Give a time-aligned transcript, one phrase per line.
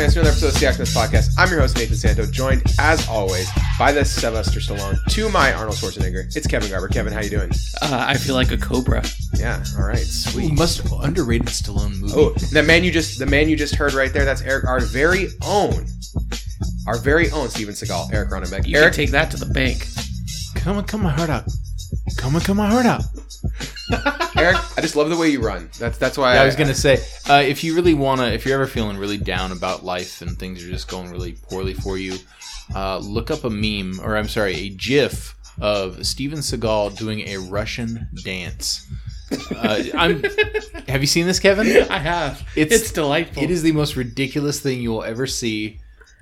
[0.00, 1.34] Welcome back, Seahawks fans, another episode of Seahawks Fans Podcast.
[1.36, 5.76] I'm your host, Nathan Santo, joined, as always, by the Sylvester Stallone to my Arnold
[5.76, 6.34] Schwarzenegger.
[6.34, 6.88] It's Kevin Garber.
[6.88, 7.50] Kevin, how you doing?
[7.82, 9.04] Uh, I feel like a cobra.
[9.34, 10.54] Yeah, all right, sweet.
[10.54, 12.14] Most underrated Stallone movie.
[12.16, 14.80] Oh, the man you just the man you just heard right there, that's Eric, our
[14.80, 15.86] very own,
[16.86, 18.66] our very own Steven Seagal, Eric Ronenbeck.
[18.66, 19.86] You Eric, should take that to the bank.
[20.54, 21.44] come on, come my heart out.
[22.16, 23.02] Come on, come my heart out.
[24.40, 25.68] Eric, I just love the way you run.
[25.78, 28.54] That's that's why Yeah, I was gonna say, uh, if you really wanna, if you're
[28.54, 32.16] ever feeling really down about life and things are just going really poorly for you,
[32.74, 37.36] uh, look up a meme, or I'm sorry, a GIF of Steven Seagal doing a
[37.38, 38.86] Russian dance.
[39.54, 40.24] Uh, I'm.
[40.88, 41.66] Have you seen this, Kevin?
[41.90, 42.40] I have.
[42.56, 43.42] It's- It's, delightful.
[43.42, 45.78] It is the most ridiculous thing you will ever see.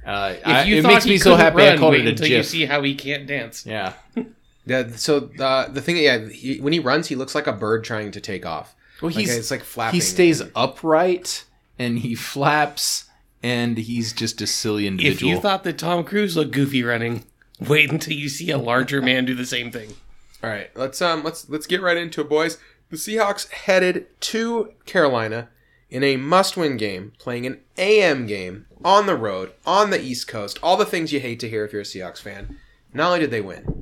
[0.06, 1.68] Uh, If I- it makes me so couldn't happy.
[1.68, 3.64] I called it a until you see how he can't dance.
[3.64, 3.92] Yeah.
[4.68, 7.84] Yeah, so uh, the thing, yeah, he, when he runs, he looks like a bird
[7.84, 8.74] trying to take off.
[9.00, 9.94] Well, Like, he's it's like flapping.
[9.94, 11.44] he stays upright
[11.78, 13.04] and he flaps
[13.42, 15.12] and he's just a silly individual.
[15.12, 15.32] If individual.
[15.34, 17.24] you thought that Tom Cruise looked goofy running,
[17.60, 19.94] wait until you see a larger man do the same thing.
[20.42, 22.58] All right, let's um let's let's get right into it, boys.
[22.90, 25.48] The Seahawks headed to Carolina
[25.90, 30.58] in a must-win game, playing an AM game on the road on the East Coast.
[30.62, 32.58] All the things you hate to hear if you're a Seahawks fan.
[32.94, 33.77] Not only did they win,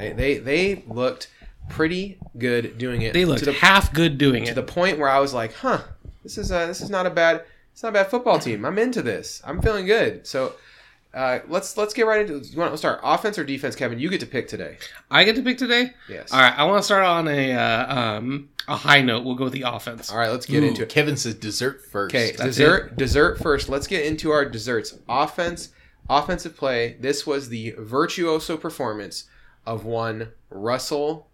[0.00, 1.30] they they, they looked
[1.68, 3.12] pretty good doing it.
[3.12, 4.54] They looked to the, half good doing to it.
[4.54, 5.82] To the point where I was like, huh,
[6.22, 8.64] this is uh this is not a bad it's not a bad football team.
[8.64, 9.40] I'm into this.
[9.44, 10.26] I'm feeling good.
[10.26, 10.54] So.
[11.12, 12.38] Uh, let's let's get right into.
[12.38, 13.98] You want to start offense or defense, Kevin?
[13.98, 14.76] You get to pick today.
[15.10, 15.92] I get to pick today.
[16.08, 16.32] Yes.
[16.32, 19.24] All right, I want to start on a uh, um, a high note.
[19.24, 20.12] We'll go with the offense.
[20.12, 20.88] All right, let's get Ooh, into it.
[20.88, 22.14] Kevin says dessert first.
[22.14, 23.68] Okay, That's dessert dessert first.
[23.68, 24.96] Let's get into our desserts.
[25.08, 25.70] Offense,
[26.08, 26.96] offensive play.
[27.00, 29.24] This was the virtuoso performance
[29.66, 31.28] of one Russell,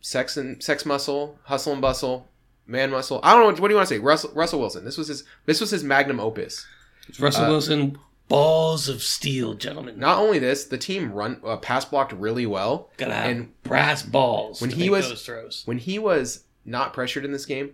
[0.00, 2.28] sex and sex muscle, hustle and bustle,
[2.66, 3.20] man muscle.
[3.22, 3.98] I don't know what do you want to say.
[4.00, 4.84] Russell Russell Wilson.
[4.84, 6.66] This was his this was his magnum opus.
[7.08, 7.98] It's Russell Uh, Wilson,
[8.28, 9.98] balls of steel, gentlemen.
[9.98, 12.90] Not only this, the team run uh, pass blocked really well.
[12.96, 17.44] Gotta have and brass balls when he was- when he was not pressured in this
[17.46, 17.72] game,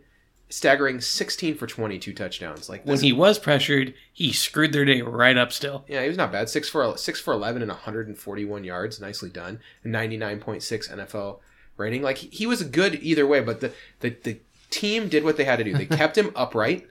[0.50, 2.69] staggering 16 for 22 touchdowns.
[2.69, 5.53] Like When he was pressured, he screwed their day right up.
[5.53, 6.48] Still, Yeah, he was not bad.
[6.48, 9.60] Six for six for eleven and 141 yards, nicely done.
[9.84, 11.41] 99.6 NFL
[11.76, 12.03] rating.
[12.03, 15.44] Like he, he was good either way, but the, the the team did what they
[15.44, 15.75] had to do.
[15.75, 16.86] They kept him upright.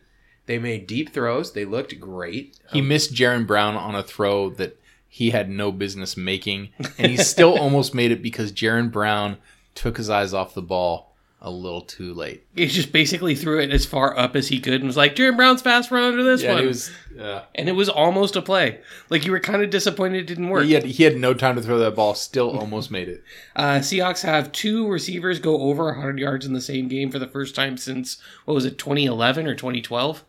[0.46, 1.52] They made deep throws.
[1.52, 2.58] They looked great.
[2.72, 4.80] He um, missed Jaron Brown on a throw that
[5.10, 9.38] he had no business making, and he still almost made it because Jaron Brown
[9.76, 12.46] took his eyes off the ball a little too late.
[12.56, 15.36] he just basically threw it as far up as he could and was like, "Jaron
[15.38, 16.90] Brown's fast run under this Yeah, one," it was.
[17.20, 18.80] Uh, and it was almost a play.
[19.10, 20.66] Like you were kind of disappointed it didn't work.
[20.66, 22.16] he had he had no time to throw that ball.
[22.16, 23.24] Still almost made it.
[23.56, 27.26] Uh, Seahawks have two receivers go over 100 yards in the same game for the
[27.28, 30.24] first time since what was it, 2011 or 2012?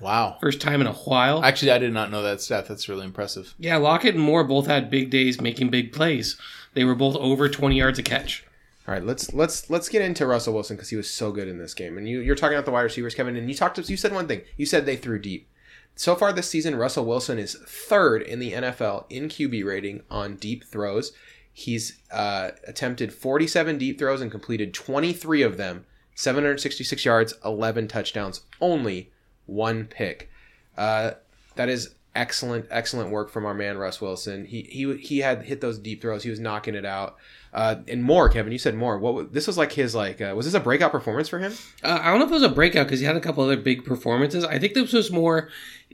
[0.00, 0.38] Wow.
[0.40, 1.44] First time in a while.
[1.44, 2.66] Actually, I did not know that stat.
[2.66, 3.54] That's really impressive.
[3.58, 6.38] yeah, Lockett and Moore both had big days making big plays.
[6.72, 8.44] They were both over 20 yards a catch.
[8.90, 11.58] All right, let's let's let's get into Russell Wilson because he was so good in
[11.58, 11.96] this game.
[11.96, 13.78] And you you're talking about the wide receivers, Kevin, and you talked.
[13.88, 14.40] You said one thing.
[14.56, 15.48] You said they threw deep.
[15.94, 20.34] So far this season, Russell Wilson is third in the NFL in QB rating on
[20.34, 21.12] deep throws.
[21.52, 25.86] He's uh, attempted 47 deep throws and completed 23 of them,
[26.16, 29.12] 766 yards, 11 touchdowns, only
[29.46, 30.32] one pick.
[30.76, 31.12] Uh,
[31.54, 34.44] that is excellent, excellent work from our man Russ Wilson.
[34.44, 36.22] He he he had hit those deep throws.
[36.22, 37.16] He was knocking it out.
[37.52, 38.52] Uh, and Moore, Kevin.
[38.52, 38.98] You said Moore.
[38.98, 41.52] What this was like his like uh, was this a breakout performance for him?
[41.82, 43.56] Uh, I don't know if it was a breakout because he had a couple other
[43.56, 44.44] big performances.
[44.44, 45.48] I think this was more,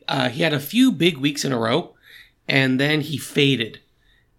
[0.07, 1.95] uh, he had a few big weeks in a row
[2.49, 3.81] and then he faded.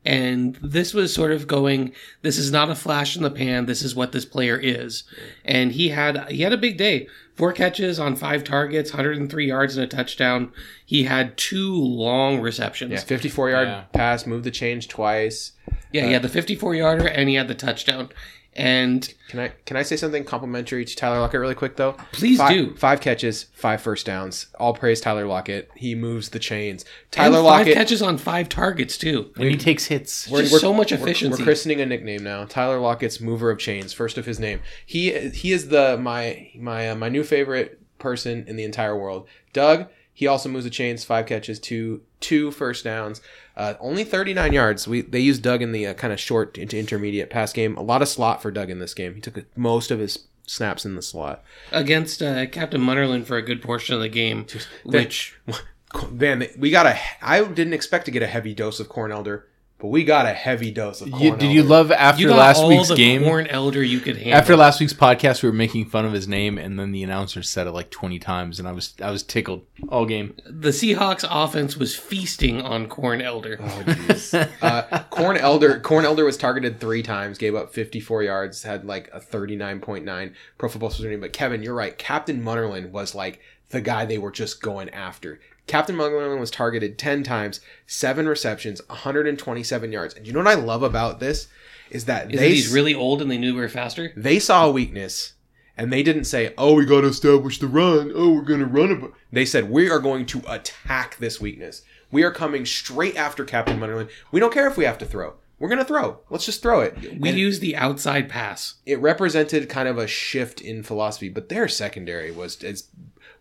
[0.05, 1.91] And this was sort of going,
[2.21, 3.65] this is not a flash in the pan.
[3.65, 5.03] This is what this player is.
[5.43, 7.07] And he had, he had a big day.
[7.37, 10.51] Four catches on five targets, 103 yards and a touchdown.
[10.83, 12.91] He had two long receptions.
[12.93, 13.81] Yeah, 54 yard Yeah.
[13.93, 15.51] pass, moved the change twice.
[15.93, 18.09] Yeah, he had uh, the 54 yarder and he had the touchdown.
[18.57, 21.93] And Can I can I say something complimentary to Tyler Lockett really quick though?
[22.11, 22.75] Please five, do.
[22.75, 24.47] Five catches, five first downs.
[24.59, 25.69] All praise Tyler Lockett.
[25.75, 26.83] He moves the chains.
[26.83, 27.73] and Tyler five Lockett.
[27.75, 29.31] catches on five targets too.
[29.35, 30.25] And he takes hits.
[30.25, 31.41] Just so much we're- efficiency.
[31.43, 32.45] We're, christening a nickname now.
[32.45, 34.61] Tyler Lockett's mover of chains, first of his name.
[34.85, 39.27] He he is the my my uh, my new favorite person in the entire world.
[39.53, 39.87] Doug.
[40.13, 43.21] He also moves the chains, five catches, two two first downs,
[43.57, 44.87] uh, only 39 yards.
[44.87, 47.75] We they used Doug in the uh, kind of short into intermediate pass game.
[47.75, 49.15] A lot of slot for Doug in this game.
[49.15, 51.43] He took most of his snaps in the slot.
[51.71, 54.45] against uh, Captain Munnerlyn for a good portion of the game,
[54.85, 55.37] which
[56.11, 56.99] Man, we got a.
[57.21, 59.47] I didn't expect to get a heavy dose of Corn Elder
[59.79, 61.21] but we got a heavy dose of corn.
[61.21, 61.69] You, did you elder.
[61.69, 63.23] love after You got last all week's the game?
[63.23, 64.33] corn elder you could handle.
[64.33, 67.43] After last week's podcast, we were making fun of his name, and then the announcer
[67.43, 70.35] said it like twenty times, and I was I was tickled all game.
[70.45, 73.57] the Seahawks offense was feasting on corn elder.
[73.61, 74.49] Oh jeez.
[74.61, 75.79] uh, corn elder.
[75.79, 80.69] Corn elder was targeted three times, gave up 54 yards, had like a 39.9 Pro
[80.69, 81.17] Football Focus.
[81.19, 81.97] But Kevin, you're right.
[81.97, 83.39] Captain Munnerlyn was like
[83.69, 85.39] the guy they were just going after.
[85.67, 90.13] Captain Munnerlyn was targeted 10 times, seven receptions, 127 yards.
[90.15, 91.47] And you know what I love about this
[91.91, 94.11] is that Is they he's really old and they knew we were faster?
[94.15, 95.33] they saw a weakness
[95.77, 98.11] and they didn't say, "Oh, we got to establish the run.
[98.15, 101.83] Oh, we're going to run it." They said, "We are going to attack this weakness.
[102.11, 104.09] We are coming straight after Captain Munnerlyn.
[104.31, 105.35] We don't care if we have to throw.
[105.59, 106.19] We're going to throw.
[106.31, 108.75] Let's just throw it." We And used the outside pass.
[108.87, 112.85] it represented kind of a shift in philosophy, but their secondary was it's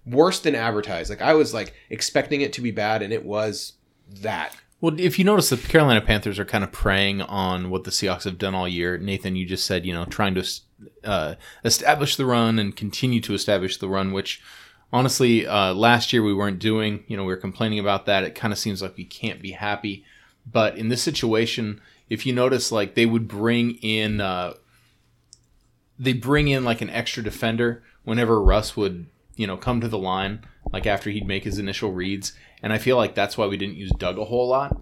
[0.07, 1.11] worse than advertised.
[1.11, 3.75] Like I was like expecting it to be bad and it was
[4.23, 4.57] that.
[4.81, 8.25] Well, if you notice, the Carolina Panthers are kind of preying on what the Seahawks
[8.25, 8.99] have done all year.
[8.99, 10.47] Nathan, you just said, you know, trying to
[11.03, 14.43] uh, establish the run and continue to establish the run, which
[14.93, 17.05] honestly, uh, last year we weren't doing.
[17.09, 18.25] You know, we were complaining about that.
[18.25, 20.05] It kind of seems like we can't be happy.
[20.51, 24.55] But in this situation, if you notice, like they would bring in, uh,
[25.99, 29.07] they bring in like an extra defender whenever Russ would,
[29.37, 30.41] you know, come to the line,
[30.73, 32.33] like after he'd make his initial reads.
[32.63, 34.77] And I feel like that's why we didn't use Doug a whole lot.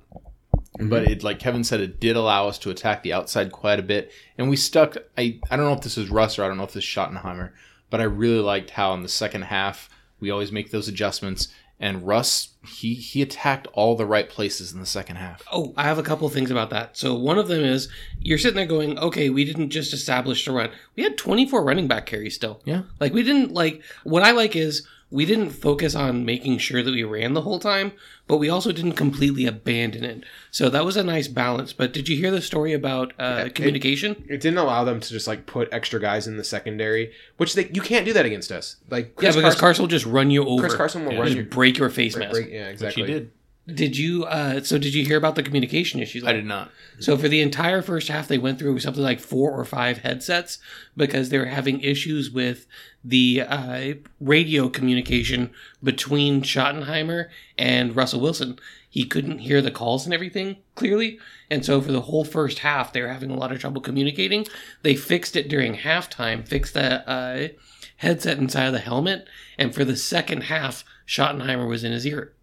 [0.78, 0.88] Mm-hmm.
[0.88, 3.82] But it, like Kevin said, it did allow us to attack the outside quite a
[3.82, 4.96] bit, and we stuck.
[5.16, 6.90] I I don't know if this is Russ or I don't know if this is
[6.90, 7.50] Schottenheimer,
[7.90, 11.48] but I really liked how in the second half we always make those adjustments.
[11.80, 15.42] And Russ, he he attacked all the right places in the second half.
[15.52, 16.96] Oh, I have a couple things about that.
[16.96, 17.88] So one of them is
[18.20, 20.70] you're sitting there going, okay, we didn't just establish the run.
[20.96, 22.60] We had 24 running back carries still.
[22.64, 22.82] Yeah.
[23.00, 26.90] Like we didn't like what I like is we didn't focus on making sure that
[26.90, 27.92] we ran the whole time,
[28.26, 30.24] but we also didn't completely abandon it.
[30.50, 31.72] So that was a nice balance.
[31.72, 34.24] But did you hear the story about uh, it- communication?
[34.28, 37.68] It didn't allow them to just like put extra guys in the secondary, which they
[37.72, 38.76] you can't do that against us.
[38.90, 40.62] Like yeah, Chris because Carson, Carson will just run you over.
[40.62, 41.18] Chris Carson will Yeah.
[41.18, 42.32] run just your break your face mask.
[42.32, 43.06] break, yeah, Which exactly.
[43.06, 43.30] he did.
[43.66, 44.24] Did you?
[44.24, 46.22] Uh, so did you hear about the communication issues?
[46.22, 46.70] I did not.
[46.98, 50.58] So for the entire first half, they went through something like four or five headsets
[50.94, 52.66] because they were having issues with
[53.02, 55.50] the uh, radio communication
[55.82, 58.58] between Schottenheimer and Russell Wilson.
[58.88, 61.18] He couldn't hear the calls and everything clearly,
[61.50, 64.46] and so for the whole first half, they were having a lot of trouble communicating.
[64.82, 67.48] They fixed it during halftime, fixed the uh,
[67.96, 69.26] headset inside of the helmet,
[69.56, 72.33] and for the second half, Schottenheimer was in his ear.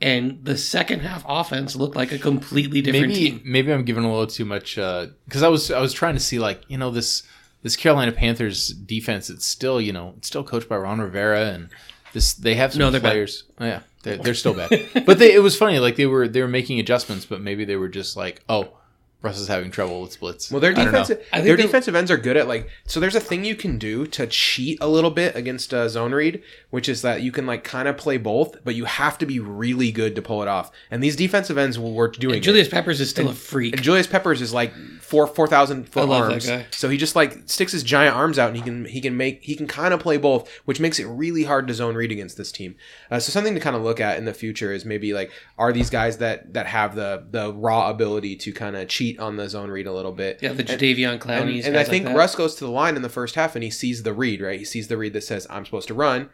[0.00, 3.40] And the second half offense looked like a completely different maybe team.
[3.44, 6.20] maybe I'm giving a little too much uh, because I was I was trying to
[6.20, 7.22] see like you know this
[7.62, 9.30] this Carolina Panthers defense.
[9.30, 11.68] It's still you know it's still coached by Ron Rivera and
[12.12, 13.10] this they have some No, they're bad.
[13.12, 13.44] players.
[13.58, 14.70] Oh, yeah, they're, they're still bad.
[15.06, 17.76] but they, it was funny like they were they were making adjustments, but maybe they
[17.76, 18.76] were just like oh
[19.24, 20.02] Russ is having trouble.
[20.02, 20.50] with splits.
[20.50, 20.90] Well, their I don't know.
[20.92, 23.00] defensive I think their they- defensive ends are good at like so.
[23.00, 26.42] There's a thing you can do to cheat a little bit against uh, zone read,
[26.70, 29.40] which is that you can like kind of play both, but you have to be
[29.40, 30.70] really good to pull it off.
[30.90, 32.36] And these defensive ends were doing.
[32.36, 32.40] it.
[32.40, 33.74] Julius Peppers is still a freak.
[33.74, 36.46] And Julius Peppers is like four four thousand foot I love that arms.
[36.46, 36.66] guy.
[36.70, 39.42] So he just like sticks his giant arms out and he can he can make
[39.42, 42.36] he can kind of play both, which makes it really hard to zone read against
[42.36, 42.74] this team.
[43.10, 45.72] Uh, so something to kind of look at in the future is maybe like are
[45.72, 49.48] these guys that that have the the raw ability to kind of cheat on the
[49.48, 50.38] zone read a little bit.
[50.42, 51.66] yeah, the Jadeveon And, Clowney's.
[51.66, 52.16] and I think like.
[52.16, 54.58] Russ goes to the line in the first half and he sees the read, right?
[54.58, 56.30] He sees the read that says I'm supposed to run.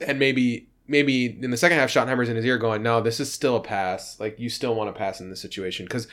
[0.00, 3.32] And maybe maybe in the second half Schottenheimer's in his ear going, "No, this is
[3.32, 4.18] still a pass.
[4.20, 6.06] Like you still want to pass in this situation cuz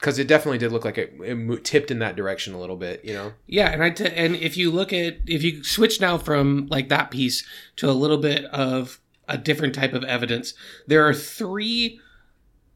[0.00, 3.04] cuz it definitely did look like it, it tipped in that direction a little bit,
[3.04, 3.32] you know.
[3.46, 6.88] Yeah, and I t- and if you look at if you switch now from like
[6.90, 7.44] that piece
[7.76, 10.52] to a little bit of a different type of evidence,
[10.86, 11.98] there are three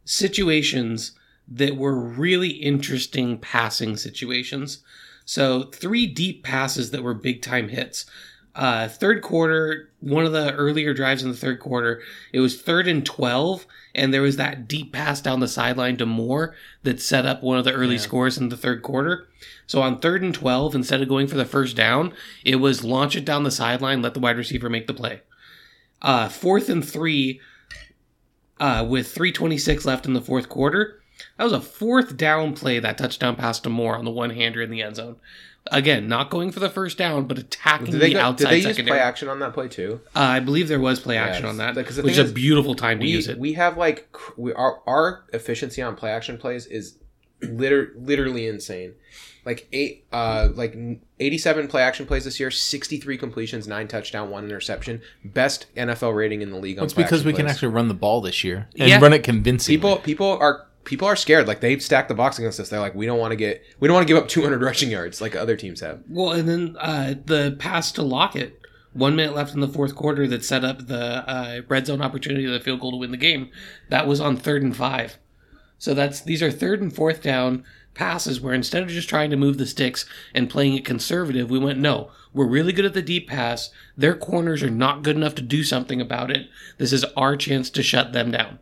[0.04, 1.12] situations
[1.50, 4.78] that were really interesting passing situations.
[5.24, 8.06] So three deep passes that were big time hits.
[8.54, 12.02] Uh, third quarter, one of the earlier drives in the third quarter,
[12.32, 16.04] it was third and 12, and there was that deep pass down the sideline to
[16.06, 18.00] Moore that set up one of the early Yeah.
[18.00, 19.28] scores in the third quarter.
[19.68, 22.12] So on third and 12, instead of going for the first down,
[22.44, 25.20] it was launch it down the sideline, let the wide receiver make the play.
[26.02, 27.40] Uh, fourth and three,
[28.58, 30.97] uh, with 326 left in the fourth quarter,
[31.36, 34.62] that was a fourth down play, that touchdown pass to Moore on the one hander
[34.62, 35.16] in the end zone.
[35.70, 38.50] Again, not going for the first down, but attacking Did they the go, outside did
[38.52, 38.98] they use secondary.
[38.98, 40.00] play action on that play too?
[40.16, 41.50] Uh, I believe there was play action Yes.
[41.50, 43.38] on that, Because the which thing is a beautiful time to use it.
[43.38, 44.08] we have like
[44.38, 46.96] we, our our efficiency on play action plays is
[47.42, 48.94] liter- literally insane.
[49.44, 50.76] Like eight, uh, like
[51.20, 56.42] eighty-seven play action plays this year, sixty-three completions, nine touchdown, one interception, best NFL rating
[56.42, 56.76] in the league.
[56.76, 59.00] On Well, it's because action we can actually run the ball this year and Yeah.
[59.00, 59.76] run it convincingly.
[59.78, 61.46] people people are people are scared.
[61.46, 62.68] Like they've stacked the box against us.
[62.68, 64.90] They're like, we don't want to get, we don't want to give up 200 rushing
[64.90, 66.02] yards like other teams have.
[66.08, 68.60] Well, and then uh, the pass to Lockett,
[68.92, 72.46] one minute left in the fourth quarter, that set up the uh, red zone opportunity,
[72.46, 73.50] the field goal to win the game.
[73.90, 75.18] That was on third and five.
[75.78, 79.36] So that's these are third and fourth down passes where instead of just trying to
[79.36, 82.10] move the sticks and playing it conservative, we went no.
[82.32, 83.70] We're really good at the deep pass.
[83.96, 86.48] Their corners are not good enough to do something about it.
[86.78, 88.58] This is our chance to shut them down,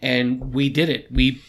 [0.00, 1.10] and we did it.
[1.10, 1.42] We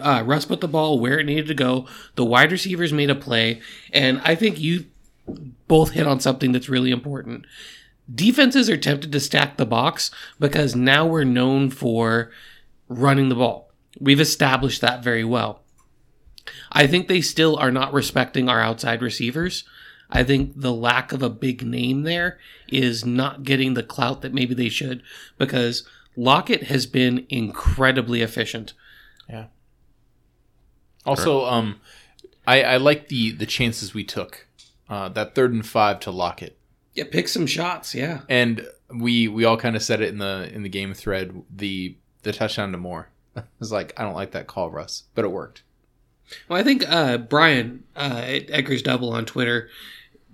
[0.00, 1.86] uh, Russ put the ball where it needed to go.
[2.14, 3.60] The wide receivers made a play,
[3.92, 4.86] and I think you
[5.66, 7.46] both hit on something that's really important.
[8.12, 12.30] Defenses are tempted to stack the box because now we're known for
[12.88, 13.70] running the ball.
[14.00, 15.60] We've established that very well.
[16.72, 19.64] I think they still are not respecting our outside receivers.
[20.10, 24.32] I think the lack of a big name there is not getting the clout that
[24.32, 25.02] maybe they should
[25.36, 28.72] because Lockett has been incredibly efficient.
[31.08, 31.80] Also, um,
[32.46, 34.46] I, I like the the chances we took.
[34.88, 36.56] Uh, that third and five to Lockett.
[36.94, 37.94] Yeah, pick some shots.
[37.94, 38.22] Yeah.
[38.28, 41.42] and we we all kind of said it in the in the game thread.
[41.54, 43.08] The the touchdown to Moore.
[43.36, 45.62] I was like, I don't like that call, Russ, but it worked.
[46.48, 49.68] Well, I think uh, Brian uh, at Edgar's Double on Twitter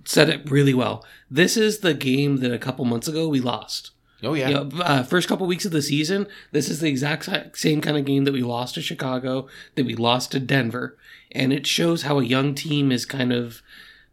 [0.03, 1.05] said it really well.
[1.29, 3.91] This is the game that a couple months ago we lost.
[4.23, 7.29] Oh yeah, You know, uh, first couple weeks of the season, this is the exact
[7.57, 10.97] same kind of game that we lost to Chicago, that we lost to Denver,
[11.31, 13.61] and it shows how a young team is kind of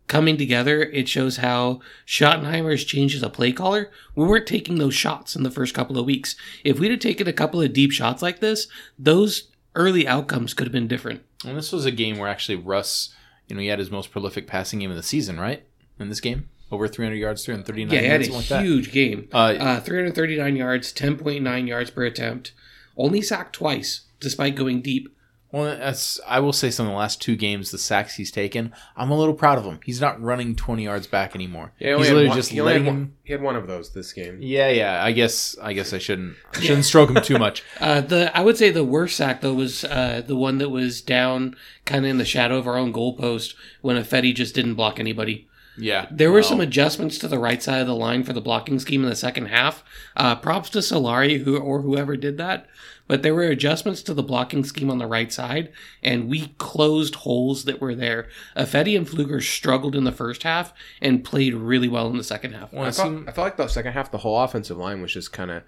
[0.09, 0.83] coming together.
[0.83, 3.91] It shows how Schottenheimer has changed as a play caller.
[4.15, 6.37] We weren't taking those shots in the first couple of weeks.
[6.65, 8.67] If we'd have taken a couple of deep shots like this,
[8.99, 11.23] those early outcomes could have been different.
[11.47, 13.15] and this was a game where actually Russ,
[13.49, 15.65] you know, he had his most prolific passing game of the season, right?
[15.99, 18.67] In this game, over 300 yards, 339 Yeah, he had yards, a something like that.
[18.67, 19.29] huge game.
[19.33, 22.53] Uh, Uh, 339 yards, 10.9 yards per attempt.
[22.97, 25.09] Only sacked twice, despite going deep.
[25.51, 28.73] Well, that's I will say some of the last two games, the sacks he's taken,
[28.97, 29.81] I'm a little proud of him.
[29.85, 31.73] He's not running 20 yards back anymore.
[31.79, 32.99] Yeah, he's literally one, just he letting had him.
[33.01, 34.39] one, he had one of those this game.
[34.41, 35.05] Yeah, yeah.
[35.05, 37.63] I guess I guess I shouldn't I shouldn't stroke him too much.
[37.81, 41.03] Uh, the I would say the worst sack though was uh, the one that was
[41.03, 43.53] down kind of in the shadow of our own goalpost
[43.83, 45.49] when Ifedi just didn't block anybody.
[45.77, 48.43] Yeah, There were well, some adjustments to the right side of the line for the
[48.43, 49.83] blocking scheme in the second half.
[50.17, 52.67] Uh, props to Solari who or whoever did that,
[53.07, 57.17] but there were adjustments to the blocking scheme on the right side, and we closed
[57.17, 58.29] holes that were there.
[58.57, 62.53] Ifedi and Fluker struggled in the first half and played really well in the second
[62.53, 62.73] half.
[62.73, 65.13] Well, I it felt, I felt like the second half, the whole offensive line was
[65.13, 65.63] just kind of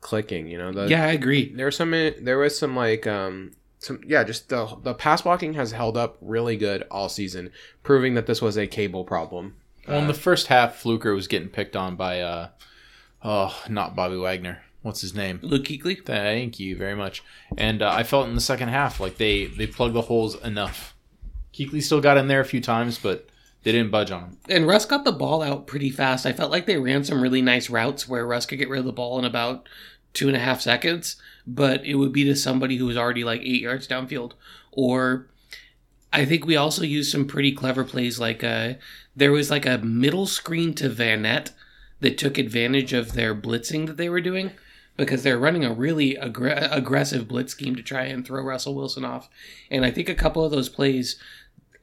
[0.00, 0.48] clicking.
[0.48, 1.54] You know, the, yeah, I agree.
[1.54, 3.52] there was some there was some like um
[3.86, 7.50] some yeah just the the pass blocking has held up really good all season
[7.82, 9.54] proving that this was a cable problem
[9.86, 12.48] well, in the first half, Fluker was getting picked on by uh,
[13.22, 14.62] oh, not Bobby Wagner.
[14.82, 15.40] What's his name?
[15.42, 16.04] Luke Kuechly.
[16.04, 17.22] Thank you very much.
[17.56, 20.94] And uh, I felt in the second half like they they plugged the holes enough.
[21.52, 23.28] Kuechly still got in there a few times, but
[23.62, 24.38] they didn't budge on him.
[24.48, 26.26] And Russ got the ball out pretty fast.
[26.26, 28.84] I felt like they ran some really nice routes where Russ could get rid of
[28.84, 29.68] the ball in about
[30.16, 33.42] two and a half seconds, but it would be to somebody who was already like
[33.42, 34.32] eight yards downfield.
[34.72, 35.28] Or
[36.12, 38.18] I think we also used some pretty clever plays.
[38.18, 38.74] Like uh,
[39.14, 41.50] there was like a middle screen to Vannett
[42.00, 44.52] that took advantage of their blitzing that they were doing
[44.96, 49.04] because they're running a really aggr- aggressive blitz scheme to try and throw Russell Wilson
[49.04, 49.28] off.
[49.70, 51.20] And I think a couple of those plays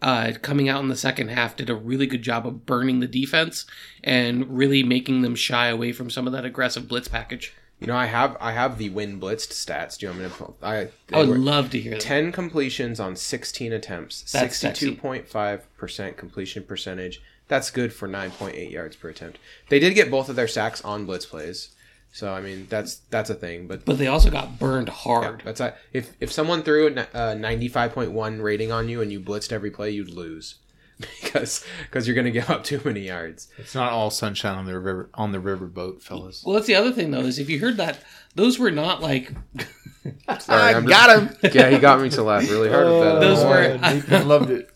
[0.02, 3.08] uh, coming out in the second half did a really good job of burning the
[3.08, 3.68] defense
[4.04, 7.54] and really making them shy away from some of that aggressive blitz package.
[7.84, 9.98] You know i have i have the win blitzed stats.
[9.98, 12.02] Do you want me to pull i I would love to hear that.
[12.02, 17.22] 10 completions on 16 attempts 62.5% completion percentage.
[17.48, 19.38] That's good for 9.8 yards per attempt.
[19.70, 21.70] They did get both of their sacks on blitz plays.
[22.12, 25.42] So i mean that's that's a thing but But they also got burned Yeah, hard.
[25.44, 29.02] that's a, if if someone threw a uh, ninety five point one rating on you
[29.02, 30.56] and you blitzed every play, you'd lose
[31.22, 33.48] because because you're gonna give up too many yards.
[33.58, 36.44] It's not all sunshine on the river on the riverboat, fellas.
[36.46, 38.00] Well, that's the other thing though is if you heard that,
[38.36, 39.32] those were not like
[40.40, 43.20] Sorry, I'm just- Yeah, he got me to laugh really hard with that.
[43.22, 44.70] Those Oh, were- I, loved it.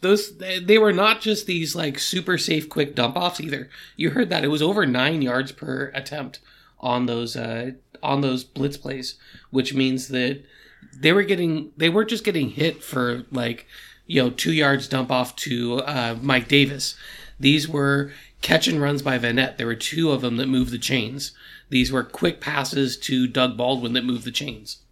[0.00, 0.38] those.
[0.38, 3.68] They they were not just these like super safe quick dump offs either.
[3.96, 6.40] You heard that it was over nine yards per attempt
[6.80, 9.16] on those uh, on those blitz plays,
[9.50, 10.42] which means that
[10.98, 13.66] they were getting they weren't just getting hit for like
[14.12, 16.96] you know two yards dump off to uh, Mike Davis.
[17.40, 19.56] These were catch and runs by Vannett.
[19.56, 21.32] There were two of them that moved the chains.
[21.70, 24.82] These were quick passes to Doug Baldwin that moved the chains.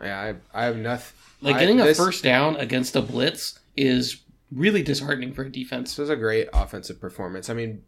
[0.00, 1.18] yeah, I, I have nothing.
[1.42, 4.18] Like I- getting a first down against a blitz is
[4.52, 5.90] really disheartening for a defense.
[5.90, 7.50] This was a great offensive performance.
[7.50, 7.82] I mean,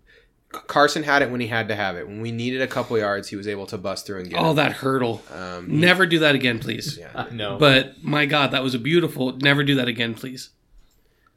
[0.50, 2.06] Carson had it when he had to have it.
[2.06, 4.52] When we needed a couple yards, he was able to bust through and get Oh,
[4.52, 4.54] it.
[4.54, 5.22] that hurdle.
[5.32, 6.96] Um, Never do that again, please.
[6.98, 7.26] yeah.
[7.32, 7.58] no.
[7.58, 9.36] But my God, that was a beautiful.
[9.36, 10.50] Never do that again, please.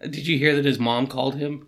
[0.02, 1.68] Did you hear that his mom called him?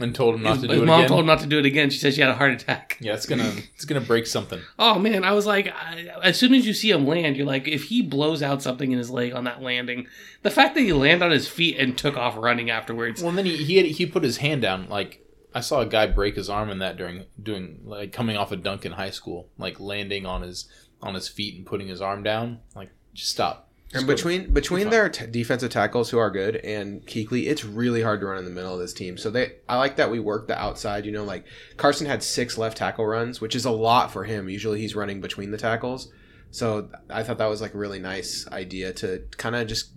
[0.00, 1.08] and told him not his to his do it mom again.
[1.08, 1.90] told him not to do it again.
[1.90, 2.98] She said she had a heart attack.
[3.00, 4.60] yeah, it's gonna it's gonna break something.
[4.78, 7.66] Oh man, I was like, I, as soon as you see him land, you're like,
[7.66, 10.06] if he blows out something in his leg on that landing,
[10.44, 13.20] the fact that he landed on his feet and took off running afterwards.
[13.22, 14.88] Well, and then he he, had, he put his hand down.
[14.88, 15.20] Like
[15.58, 18.56] I saw a guy break his arm in that during doing like coming off a
[18.56, 20.68] dunk in high school, like landing on his
[21.02, 22.60] on his feet and putting his arm down.
[22.76, 23.68] Like just stop.
[23.88, 28.02] Just And between between their t- defensive tackles who are good and Kuechly, it's really
[28.02, 29.18] hard to run in the middle of this team.
[29.18, 31.04] So they, I like that we work the outside.
[31.04, 31.44] You know, like
[31.76, 34.48] Carson had six left tackle runs, which is a lot for him.
[34.48, 36.12] Usually he's running between the tackles.
[36.52, 39.90] So I thought that was like a really nice idea to kind of just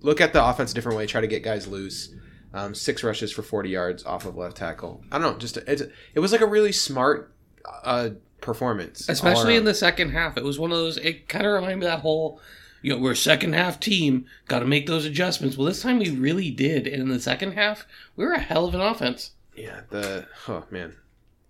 [0.00, 2.12] look at the offense a different way, try to get guys loose.
[2.54, 5.02] Um, six rushes for 40 yards off of left tackle.
[5.10, 5.82] I don't know, just it's,
[6.14, 7.34] it was like a really smart
[7.82, 10.36] uh, performance, Especially in the second half.
[10.36, 12.40] It was one of those, it kind of reminded me of that whole,
[12.80, 15.56] you know, we're a second half team, got to make those adjustments.
[15.56, 16.86] Well, this time we really did.
[16.86, 19.32] And in the second half, we were a hell of an offense.
[19.56, 20.94] Yeah, the oh man,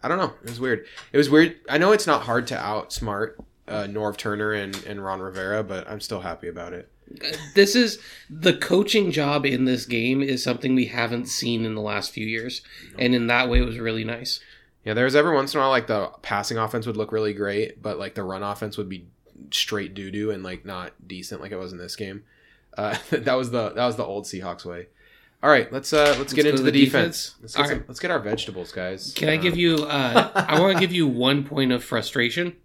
[0.03, 0.33] I don't know.
[0.43, 0.87] It was weird.
[1.13, 1.57] It was weird.
[1.69, 3.35] I know it's not hard to outsmart
[3.67, 6.91] uh, Norv Turner and and Ron Rivera, but I'm still happy about it.
[7.55, 11.81] This is the coaching job in this game is something we haven't seen in the
[11.81, 12.63] last few years.
[12.99, 14.41] And in that way, it was really nice.
[14.85, 17.33] Yeah, there was every once in a while like the passing offense would look really
[17.33, 19.07] great, but like the run offense would be
[19.51, 22.25] straight doo doo and like not decent like it was in this game.
[22.77, 24.89] Uh, that was the that was the old Seahawks way.
[25.43, 27.35] All right, let's uh let's, get into the, defense.
[27.35, 27.37] defense.
[27.43, 27.89] Let's get some, right.
[27.89, 29.13] let's get our vegetables, guys.
[29.15, 29.85] Can I give you?
[29.85, 32.57] Uh, I want to give you one point of frustration.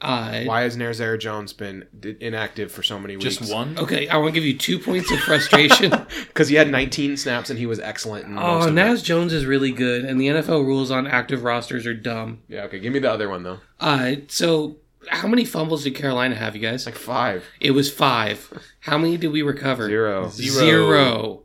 [0.00, 1.86] Uh, why has Naz Jones been
[2.20, 3.36] inactive for so many weeks?
[3.36, 3.78] just one.
[3.78, 5.90] okay, I want to give you two points of frustration.
[6.28, 8.24] because he had 19 snaps and he was excellent.
[8.26, 8.74] In most oh, of them.
[8.76, 12.40] Naz Jones is really good, and the NFL rules on active rosters are dumb.
[12.48, 12.78] Yeah, okay.
[12.78, 13.60] Give me the other one though.
[13.78, 14.76] Uh, so
[15.08, 16.86] how many fumbles did Carolina have, you guys?
[16.86, 18.52] Like five, It was five.
[18.80, 19.86] How many did we recover?
[19.86, 20.28] zero.
[20.28, 20.58] Zero.
[20.58, 21.42] Zero.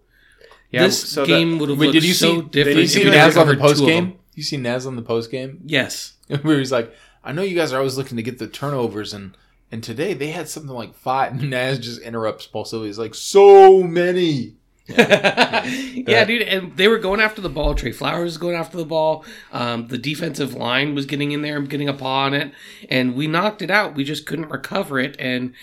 [0.72, 2.42] Yeah, this so game would have Wait, looked did you so see?
[2.48, 2.54] different.
[2.54, 4.20] Did you see we Naz on the post game?
[4.34, 6.14] You see Naz on the post game Yes.
[6.42, 6.94] where he's like,
[7.26, 9.36] "I know you guys are always looking to get the turnovers, and
[9.72, 11.34] and today they had something like five.
[11.42, 12.88] And Naz just interrupts Paul Sylvia.
[12.88, 14.56] He's like, "So many."
[14.88, 17.74] yeah, dude, and they were going after the ball.
[17.74, 19.26] Tre Flowers was going after the ball.
[19.52, 22.54] Um, the defensive line was getting in there and getting a paw on it,
[22.88, 23.96] and we knocked it out.
[23.96, 25.16] We just couldn't recover it.
[25.18, 25.54] And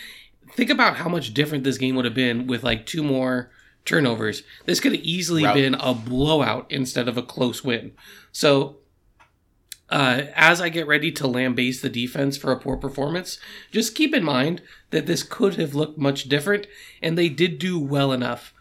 [0.55, 3.53] think about how much different this game would have been with like two more
[3.85, 4.42] turnovers.
[4.66, 5.55] This could have easily Route.
[5.55, 7.92] been a blowout instead of a close win.
[8.33, 8.79] So.
[9.92, 13.38] Uh, as I get ready to lambaste the defense for a poor performance,
[13.70, 16.66] just keep in mind that this could have looked much different,
[17.02, 18.55] and they did do well enough.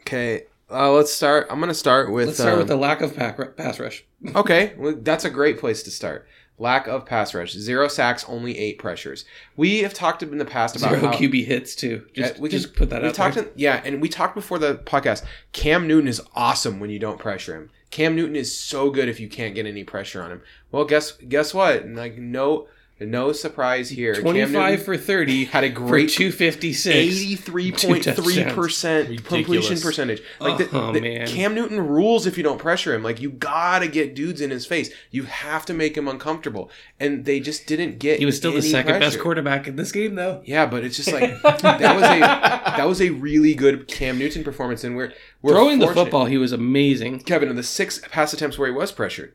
[0.00, 1.46] Okay, uh, let's start.
[1.50, 2.26] I'm gonna start with.
[2.26, 4.04] Let's start um, with the lack of pack, pass rush.
[4.34, 6.26] okay, well, that's a great place to start.
[6.58, 9.24] Lack of pass rush, zero sacks, only eight pressures.
[9.56, 12.06] We have talked in the past about Zero how QB hits too.
[12.12, 13.44] Just, we can put that we out talked there.
[13.44, 15.24] in- yeah, and we talked before the podcast.
[15.52, 17.70] Cam Newton is awesome when you don't pressure him.
[17.94, 20.42] Cam Newton is so good if you can't get any pressure on him.
[20.72, 21.86] Well, guess guess what?
[21.86, 22.66] Like no
[23.00, 24.14] no surprise here.
[24.14, 26.94] Twenty-five for thirty had a great two fifty-six.
[26.96, 30.22] Eighty-three point three percent completion percentage.
[30.38, 31.26] Like the, Oh, the- man.
[31.26, 33.02] Cam Newton rules if you don't pressure him.
[33.02, 34.90] Like you gotta get dudes in his face.
[35.10, 38.20] You have to make him uncomfortable, and they just didn't get.
[38.20, 40.40] He was still the any second best quarterback in this game, though.
[40.44, 44.44] Yeah, but it's just like that was a that was a really good Cam Newton
[44.44, 47.20] performance, and we're, we're Throwing the football, he was amazing.
[47.20, 49.34] Kevin, in the six pass attempts where he was pressured,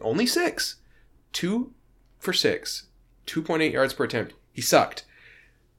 [0.00, 0.76] only six,
[1.32, 1.72] two
[2.26, 2.88] for six,
[3.24, 4.34] two point eight yards per attempt.
[4.52, 5.04] He sucked.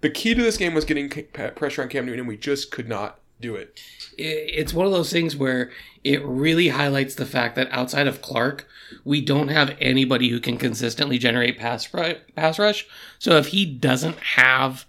[0.01, 2.87] The key to this game was getting pressure on Cam Newton, and we just could
[2.87, 3.79] not do it.
[4.17, 5.71] It's one of those things where
[6.03, 8.67] it really highlights the fact that outside of Clark,
[9.03, 11.87] we don't have anybody who can consistently generate pass
[12.35, 12.87] pass rush.
[13.19, 14.85] So if he doesn't have,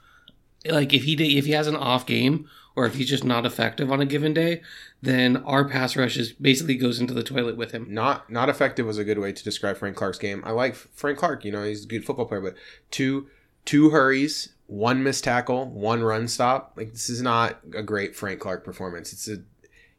[0.67, 3.45] like, if he did, if he has an off game or if he's just not
[3.45, 4.63] effective on a given day,
[5.03, 7.87] then our pass rush is basically goes into the toilet with him.
[7.89, 10.43] Not not effective was a good way to describe Frank Clark's game.
[10.45, 11.45] I like Frank Clark.
[11.45, 12.55] You know, he's a good football player, but
[12.91, 13.27] two
[13.65, 16.75] two hurries, one missed tackle, one run stop.
[16.77, 19.13] Like this is not a great Frank Clark performance.
[19.13, 19.39] It's a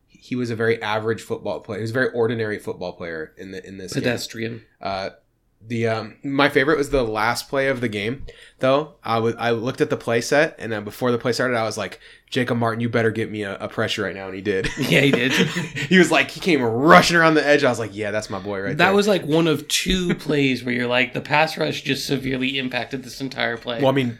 [0.08, 1.80] he was a very average football player.
[1.80, 3.94] He was a very ordinary football player in the in this.
[3.94, 4.64] Pedestrian.
[4.82, 5.12] Uh,
[5.66, 8.26] the um, my favorite was the last play of the game.
[8.60, 11.58] Though I was I looked at the play set and then before the play started,
[11.58, 14.36] I was like, Jacob Martin, you better get me a, a pressure right now, and
[14.36, 14.68] he did.
[14.80, 15.32] Yeah, he did.
[15.90, 17.64] he was like he came rushing around the edge.
[17.64, 18.76] I was like, yeah, that's my boy right there.
[18.76, 18.94] that there.
[18.96, 23.04] was like one of two plays where you're like the pass rush just severely impacted
[23.04, 23.80] this entire play.
[23.80, 24.18] well, I mean,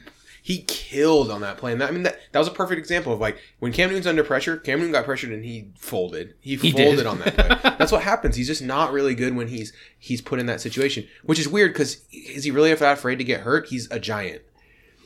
[0.50, 1.72] he killed on that play.
[1.72, 4.08] And that, I mean, that, that was a perfect example of like when Cam Newton's
[4.08, 6.34] under pressure, Cam Newton got pressured and he folded.
[6.42, 7.06] He, He folded did.
[7.06, 7.72] on that play.
[7.78, 8.36] That's what happens.
[8.36, 11.74] He's just not really good when he's he's put in that situation, which is weird
[11.74, 13.68] because is he really that afraid to get hurt?
[13.68, 14.42] He's a giant.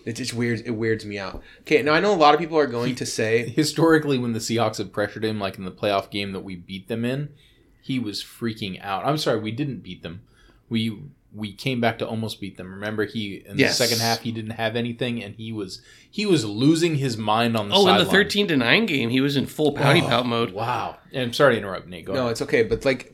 [0.05, 1.43] It just weirds it weirds me out.
[1.63, 4.39] Okay, now I know a lot of people are going to say Historically, when the
[4.39, 7.33] Seahawks have pressured him, like in the playoff game that we beat them in,
[7.81, 9.05] he was freaking out.
[9.05, 10.21] I'm sorry, we didn't beat them.
[10.69, 10.99] We
[11.35, 12.71] we came back to almost beat them.
[12.71, 13.77] Remember, he in Yes.
[13.77, 17.57] the second half he didn't have anything, and he was he was losing his mind
[17.57, 18.11] on the Oh, in the sideline.
[18.11, 20.51] thirteen to nine game, he was in full pouty Oh, pout mode.
[20.53, 20.97] Wow.
[21.11, 22.05] And I'm sorry to interrupt, Nate.
[22.05, 22.31] Go no, ahead.
[22.33, 23.13] it's okay, but like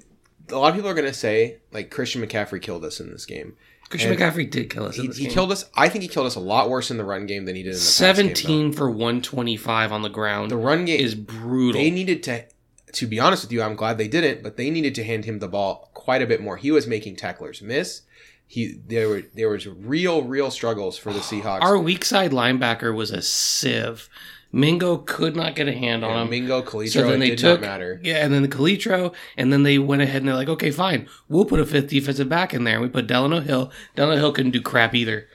[0.49, 3.25] a lot of people are going to say like Christian McCaffrey killed us in this
[3.25, 3.55] game.
[3.89, 4.97] Christian And McCaffrey did kill us.
[4.97, 5.33] in He, this he game.
[5.33, 5.65] killed us.
[5.75, 7.69] I think he killed us a lot worse in the run game than he did
[7.69, 11.81] in the pass game, 17 for 125 on the ground The run game is brutal.
[11.81, 12.45] They needed to,
[12.93, 15.39] to be honest with you, I'm glad they didn't, but they needed to hand him
[15.39, 16.57] the ball quite a bit more.
[16.57, 18.01] He was making tacklers miss.
[18.51, 21.61] He there were there was real real struggles for the Seahawks.
[21.61, 24.09] Our weak side linebacker was a sieve.
[24.51, 26.29] Mingo could not get a hand on him.
[26.31, 28.01] Mingo, Calitro, So then they did took not matter.
[28.03, 31.07] yeah, and then the Calitro, and then they went ahead and they're like, okay, fine,
[31.27, 32.73] we'll put a fifth defensive back in there.
[32.77, 33.71] And we put Delano Hill.
[33.95, 35.27] Delano Hill couldn't do crap either.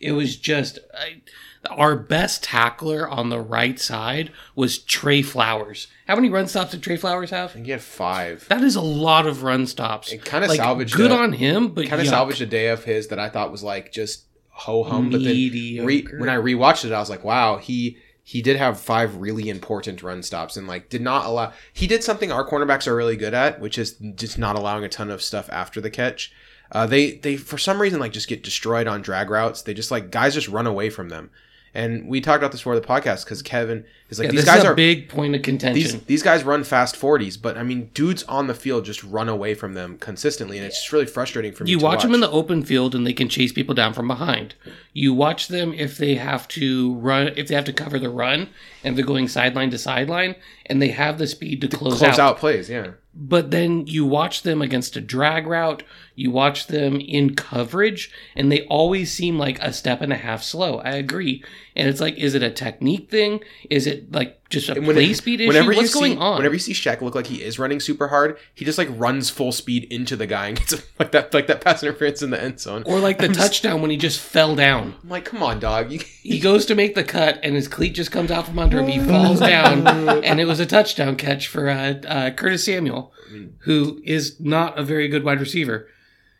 [0.00, 1.22] It was just I,
[1.70, 5.88] our best tackler on the right side was Tre Flowers.
[6.06, 7.50] How many run stops did Tre Flowers have?
[7.50, 8.46] I think he had five.
[8.48, 10.12] That is a lot of run stops.
[10.12, 12.84] It kinda like, salvaged Good a- on him, but Kind of salvaged a day of
[12.84, 16.84] his that I thought was like just ho hum, but then re, when I rewatched
[16.84, 20.66] it, I was like, wow, he he did have five really important run stops and
[20.66, 21.52] like did not allow.
[21.72, 24.88] He did something our cornerbacks are really good at, which is just not allowing a
[24.88, 26.30] ton of stuff after the catch.
[26.72, 29.62] Uh, they they for some reason like just get destroyed on drag routes.
[29.62, 31.30] They just like guys just run away from them.
[31.74, 34.64] And we talked about this before the podcast because Kevin is like Yeah, these guys
[34.64, 35.74] are big point of contention.
[35.74, 39.28] these these guys run fast forties, but I mean dudes on the field just run
[39.28, 41.70] away from them consistently, and it's just really frustrating for me.
[41.70, 44.08] you to watch them in the open field and they can chase people down from
[44.08, 44.54] behind.
[44.94, 48.48] You watch them if they have to run, if they have to cover the run,
[48.82, 52.18] and they're going sideline to sideline, and they have the speed to close, close out.
[52.18, 52.70] out plays.
[52.70, 55.82] Yeah, But then you watch them against a drag route,
[56.18, 60.42] you watch them in coverage, and they always seem like a step and a half
[60.42, 60.78] slow.
[60.80, 61.44] I agree.
[61.76, 63.40] And it's like, is it a technique thing?
[63.70, 65.46] Is it like just a when- play speed issue?
[65.48, 66.38] Whenever What's you going see, on?
[66.38, 69.30] Whenever you see Shaq look like he is running super hard, he just like runs
[69.30, 72.42] full speed into the guy and gets like that like that pass interference in the
[72.42, 72.82] end zone.
[72.86, 74.96] or like the I'm just- touchdown when he just fell down.
[75.04, 75.90] I'm like, come on, dog.
[75.92, 78.88] He goes to make the cut, and his cleat just comes out from under him.
[78.88, 79.86] He falls down,
[80.24, 83.12] and it was a touchdown catch for uh, uh, Curtis Samuel,
[83.60, 85.86] who is not a very good wide receiver.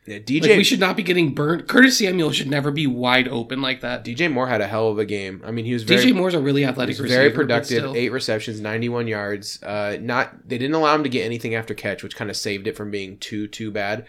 [0.09, 1.67] Yeah, Like, DJ we should not be getting burnt.
[1.67, 4.03] Curtis Samuel should never be wide open like that.
[4.03, 5.41] DJ Moore had a hell of a game.
[5.45, 7.19] I mean, he was very DJ Moore's a really athletic receiver.
[7.19, 7.95] very productive.
[7.95, 9.61] Eight receptions, 91 yards.
[9.61, 12.67] Uh, not they didn't allow him to get anything after catch, which kind of saved
[12.67, 14.05] it from being too too bad.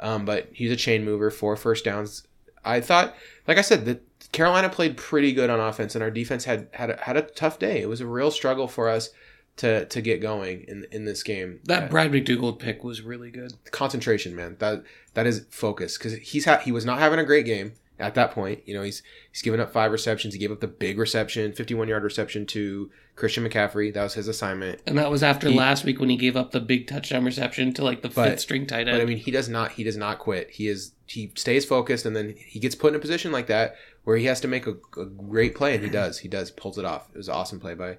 [0.00, 2.26] Um, but he's a chain mover, four first downs.
[2.64, 3.14] I thought,
[3.46, 6.90] like I said, that Carolina played pretty good on offense, and our defense had had
[6.90, 7.82] a, had a tough day.
[7.82, 9.10] It was a real struggle for us
[9.58, 11.60] to to get going in in this game.
[11.64, 13.52] That Uh, Brad McDougald pick was really good.
[13.70, 14.56] concentration, man.
[14.58, 14.82] That
[15.14, 18.30] that is focus because he's ha- he was not having a great game at that
[18.32, 18.60] point.
[18.66, 20.34] You know, he's he's given up five receptions.
[20.34, 23.92] He gave up the big reception, fifty-one yard reception to Christian McCaffrey.
[23.92, 24.80] That was his assignment.
[24.86, 27.74] And that was after He- last week when he gave up the big touchdown reception
[27.74, 28.96] to like the But- fifth string tight end.
[28.96, 29.02] But.
[29.02, 30.50] I mean, he does not he does not quit.
[30.52, 33.76] He is he stays focused, and then he gets put in a position like that
[34.04, 36.20] where he has to make a, a great play, and he does.
[36.20, 37.08] He does pulls it off.
[37.14, 37.98] It was an awesome play by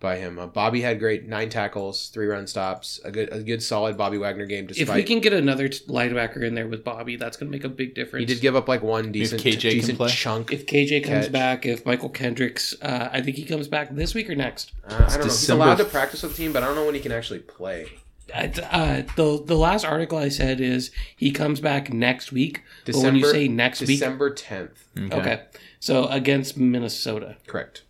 [0.00, 0.38] by him.
[0.38, 4.18] Uh, Bobby had great nine tackles, three run stops, a good a good solid Bobby
[4.18, 4.66] Wagner game.
[4.70, 7.64] if we can get another t- linebacker in there with Bobby, that's going to make
[7.64, 8.22] a big difference.
[8.28, 10.52] he did give up like one decent KJ decent chunk.
[10.52, 14.28] if KJ comes back, if Mychal Kendricks, uh, I think he comes back this week
[14.30, 14.72] or next.
[14.88, 15.24] Uh, I don't know.
[15.24, 17.40] He's allowed to practice with the team, but I don't know when he can actually
[17.40, 17.86] play.
[18.34, 22.62] Uh, uh, the the last article I said is he comes back next week.
[22.86, 24.86] but when you say next December tenth.
[24.94, 25.42] week, okay,
[25.78, 27.36] so against Minnesota.
[27.46, 27.82] Correct.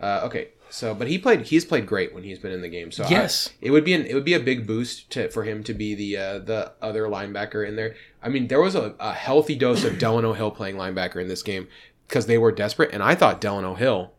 [0.00, 0.48] Uh, okay.
[0.76, 1.42] So, but he played.
[1.46, 2.92] He's played great when he's been in the game.
[2.92, 3.50] So, I- Yes.
[3.62, 5.94] it would be an it would be a big boost to for him to be
[5.94, 7.94] the uh, the other linebacker in there.
[8.22, 11.42] I mean, there was a, a healthy dose of Delano Hill playing linebacker in this
[11.42, 11.66] game
[12.06, 14.12] because they were desperate, and I thought Delano Hill,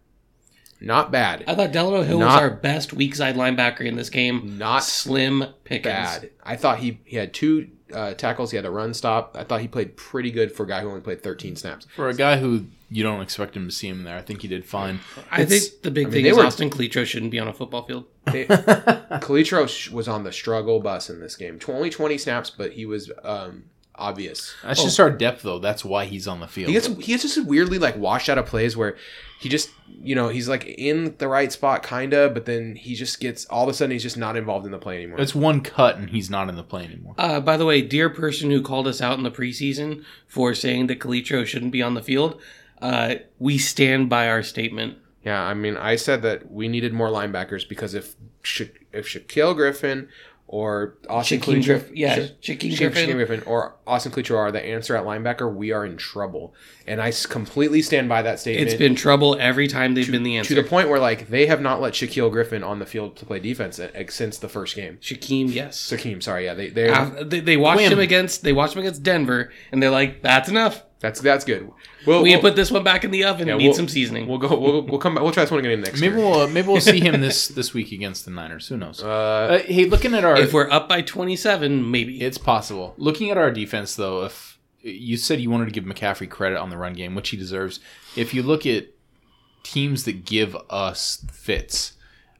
[0.81, 4.57] not bad, I thought Delano Hill was our best weak side linebacker in this game.
[4.57, 5.93] not Slim Pickens.
[5.93, 6.29] bad.
[6.43, 8.51] I thought he he had two uh, tackles.
[8.51, 9.35] He had a run stop.
[9.39, 11.87] I thought he played pretty good for a guy who only played 13 snaps.
[11.95, 14.47] For a guy who you don't expect him to see him there, I think he
[14.47, 14.99] did fine.
[15.31, 17.39] I It's- think the big I mean, thing they is were- Austin Calitro shouldn't be
[17.39, 18.05] on a football field.
[18.25, 18.45] They,
[19.21, 21.59] Calitro was on the struggle bus in this game.
[21.59, 23.65] Tw- Only 20 snaps, but he was um,
[23.97, 24.53] obvious.
[24.63, 25.59] That's just our depth, though.
[25.59, 26.67] That's why he's on the field.
[26.67, 28.97] He gets he gets just weirdly like washed out of plays where
[29.39, 29.69] he just
[30.01, 33.63] you know he's like in the right spot kinda, but then he just gets all
[33.63, 35.19] of a sudden he's just not involved in the play anymore.
[35.19, 37.13] it's one cut, and he's not in the play anymore.
[37.17, 40.87] Uh, by the way, dear person who called us out in the preseason for saying
[40.87, 42.39] that Calitro shouldn't be on the field,
[42.81, 44.97] Uh, we stand by our statement.
[45.25, 49.55] Yeah, I mean, I said that we needed more linebackers because if Sha- if Shaquill
[49.55, 50.07] Griffin
[50.49, 53.09] or Austin Shaquem Griff- yeah, Sha- Shaquem Sha- Griffin.
[53.09, 56.53] Shaquem Griffin or Austin Calitro are the answer at linebacker, we are in trouble.
[56.87, 58.69] And I completely stand by that statement.
[58.69, 60.55] It's been trouble every time they've been the answer.
[60.55, 63.25] to the point where like they have not let Shaquill Griffin on the field to
[63.25, 64.97] play defense uh, since the first game.
[65.01, 65.91] Shaquem, yes.
[65.91, 69.03] Shaquem, sorry, yeah, they they Uh, they, they watched him against they watched him against
[69.03, 70.83] Denver, and they're like, "That's enough.
[70.99, 71.71] That's that's good.
[72.05, 73.47] We'll, We we'll, put this one back in the oven.
[73.47, 74.57] yeah, Need we'll- some seasoning." We'll go.
[74.59, 75.23] We'll, we'll come back.
[75.23, 76.25] We'll try this one again next Maybe year.
[76.25, 78.67] we'll maybe we'll see him this this week against the Niners.
[78.67, 79.03] Who knows?
[79.03, 82.21] Uh, Uh, hey, looking at our if we're up by twenty seven, maybe.
[82.21, 82.93] It's possible.
[82.97, 86.69] Looking at our defense, though, if you said you wanted to give McCaffrey credit on
[86.69, 87.79] the run game, which he deserves,
[88.15, 88.87] if you look at
[89.63, 91.93] teams that give us fits,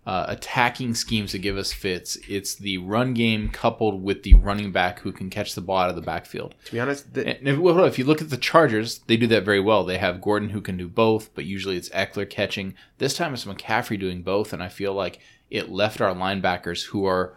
[0.08, 4.72] uh, attacking schemes that give us fits, it's the run game coupled with the running
[4.72, 6.56] back who can catch the ball out of the backfield.
[6.64, 9.28] to be honest, the, And if, well, if you look at the Chargers, they do
[9.28, 9.84] that very well.
[9.84, 12.74] They have Gordon who can do both, but usually it's Ekeler catching.
[13.00, 15.20] This time it's McCaffrey doing both, and I feel like
[15.52, 17.36] it left our linebackers who are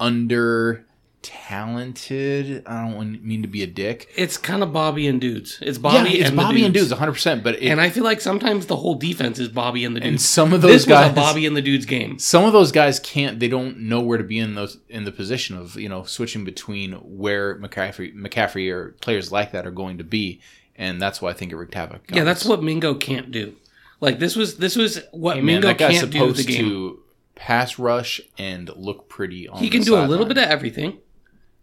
[0.00, 0.86] under
[1.22, 2.62] talented.
[2.66, 4.08] I don't mean to be a dick.
[4.16, 5.58] It's kind of Bobby and dudes.
[5.60, 6.84] It's Bobby yeah, it's and Bobby the and dudes.
[6.86, 7.12] dudes, 100.
[7.12, 10.00] percent But it, And I feel like sometimes the whole defense is Bobby and the
[10.00, 10.08] dudes.
[10.08, 12.18] and some of those this guys, was a Bobby and the dudes game.
[12.18, 13.40] some of those guys can't.
[13.40, 16.44] They don't know where to be in those in the position of you know switching
[16.44, 20.40] between where McCaffrey, McCaffrey or players like that are going to be,
[20.76, 22.02] and that's why I think it wreaked havoc.
[22.12, 23.56] Yeah, that's what Mingo can't do.
[24.00, 26.48] Like this was this was what Hey, man, Mingo that guy's can't do the supposed
[26.48, 26.64] game.
[26.64, 27.00] to
[27.34, 30.98] pass rush and look pretty on he can do a little bit of everything.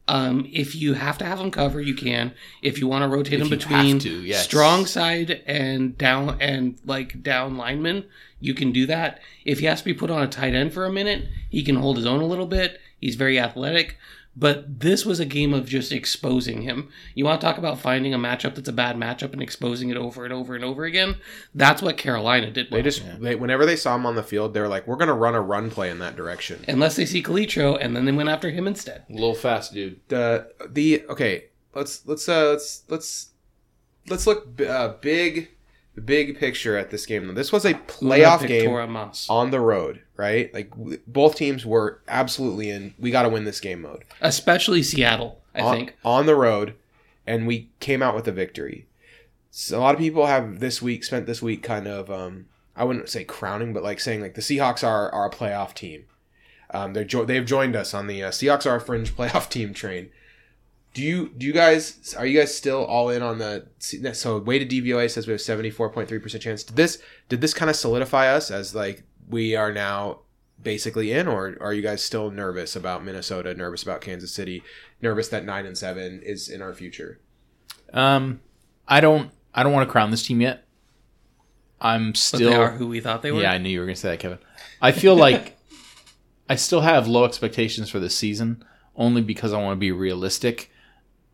[0.07, 2.33] Um, if you have to have them cover, you can.
[2.61, 4.43] If you want to rotate If him you between to, yes.
[4.43, 8.05] strong side and down and like down lineman,
[8.41, 9.21] you can do that.
[9.45, 11.77] If he has to be put on a tight end for a minute, he can
[11.77, 12.79] hold his own a little bit.
[12.99, 13.97] He's very athletic.
[14.35, 16.89] But this was a game of just exposing him.
[17.13, 19.97] You want to talk about finding a matchup that's a bad matchup and exposing it
[19.97, 21.17] over and over and over again?
[21.53, 22.67] That's what Carolina did.
[22.71, 22.83] they well.
[22.83, 25.41] just they, whenever they saw him on the field, they're like, "We're gonna run a
[25.41, 28.65] run play in that direction." unless they see Calitro, and then they went after him
[28.67, 29.03] instead.
[29.09, 29.99] a little fast, dude.
[30.07, 33.29] the the okay let's let's uh let's let's
[34.07, 35.47] let's look uh, big the
[36.01, 37.33] big picture at this game though.
[37.33, 38.69] this was a playoff game
[39.29, 43.43] on the road right like w- both teams were absolutely in we got to win
[43.43, 45.41] this game mode especially Seattle.
[45.53, 46.73] I on, think on the road
[47.27, 48.87] and we came out with a victory
[49.51, 52.83] so a lot of people have this week spent this week kind of um i
[52.83, 56.05] wouldn't say crowning but like saying like the seahawks are, are a playoff team
[56.73, 59.73] um, they're jo- they've joined us on the uh, Seahawks are a fringe playoff team
[59.73, 60.09] train.
[60.93, 63.65] Do you do you guys are you guys still all in on the
[64.13, 66.63] so weighted DVOA says we have seventy four point three percent chance.
[66.63, 70.19] Did this did this kind of solidify us as like we are now
[70.61, 74.63] basically in, or are you guys still nervous about Minnesota, nervous about Kansas City,
[75.01, 77.19] nervous that nine and seven is in our future?
[77.91, 78.41] Um,
[78.87, 79.31] I don't.
[79.53, 80.65] I don't want to crown this team yet.
[81.79, 82.49] I'm but still.
[82.49, 83.41] they are who we thought they were.
[83.41, 84.39] Yeah, I knew you were going to say that, Kevin.
[84.81, 85.57] I feel like
[86.49, 88.63] I still have low expectations for this season,
[88.95, 90.71] only because I want to be realistic.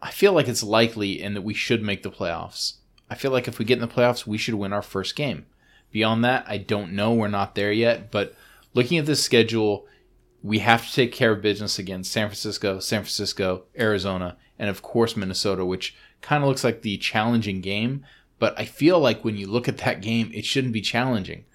[0.02, 2.76] I feel like it's likely and that we should make the playoffs.
[3.10, 5.46] I feel like if we get in the playoffs, we should win our first game.
[5.92, 7.14] Beyond that, I don't know.
[7.14, 8.12] We're not there yet.
[8.12, 8.36] But
[8.74, 9.88] looking at this schedule,
[10.42, 14.82] we have to take care of business against San Francisco, San Francisco, Arizona, and of
[14.82, 18.06] course Minnesota, which kind of looks like the challenging game.
[18.38, 21.46] But I feel like when you look at that game, it shouldn't be challenging.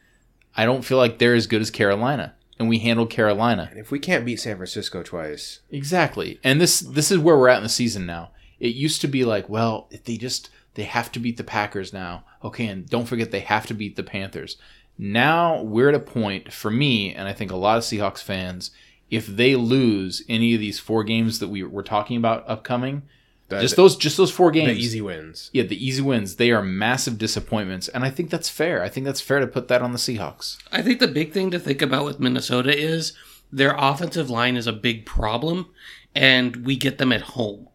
[0.56, 3.90] I don't feel like they're as good as Carolina, and we handled Carolina And if
[3.90, 6.38] we can't beat San Francisco twice, exactly.
[6.44, 8.30] And this this is where we're at in the season now.
[8.60, 11.92] It used to be like, well, if they just they have to beat the Packers
[11.92, 12.24] now.
[12.42, 14.56] Okay, and don't forget they have to beat the Panthers.
[14.98, 18.70] Now we're at a point for me, and I think a lot of Seahawks fans,
[19.10, 23.02] if they lose any of these four games that we were talking about upcoming,
[23.48, 24.68] the, just those just those four games.
[24.68, 25.50] the easy wins.
[25.52, 28.82] yeah, the easy wins, they are massive disappointments, and I think that's fair.
[28.82, 30.58] I think that's fair to put that on the Seahawks.
[30.72, 33.12] I think the big thing to think about with Minnesota is
[33.52, 35.70] their offensive line is a big problem,
[36.14, 37.68] and we get them at home.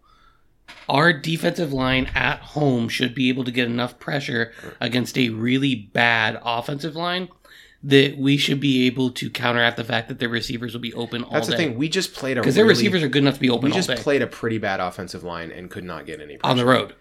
[0.87, 4.51] Our defensive line at home should be able to get enough pressure
[4.81, 7.29] against a really bad offensive line
[7.83, 11.23] that we should be able to counteract the fact that their receivers will be open
[11.23, 11.51] all That's day.
[11.51, 11.77] the thing.
[11.77, 13.75] We just played a Because really, their receivers are good enough to be open we
[13.75, 16.95] just played a pretty bad offensive line and could not get any on the road.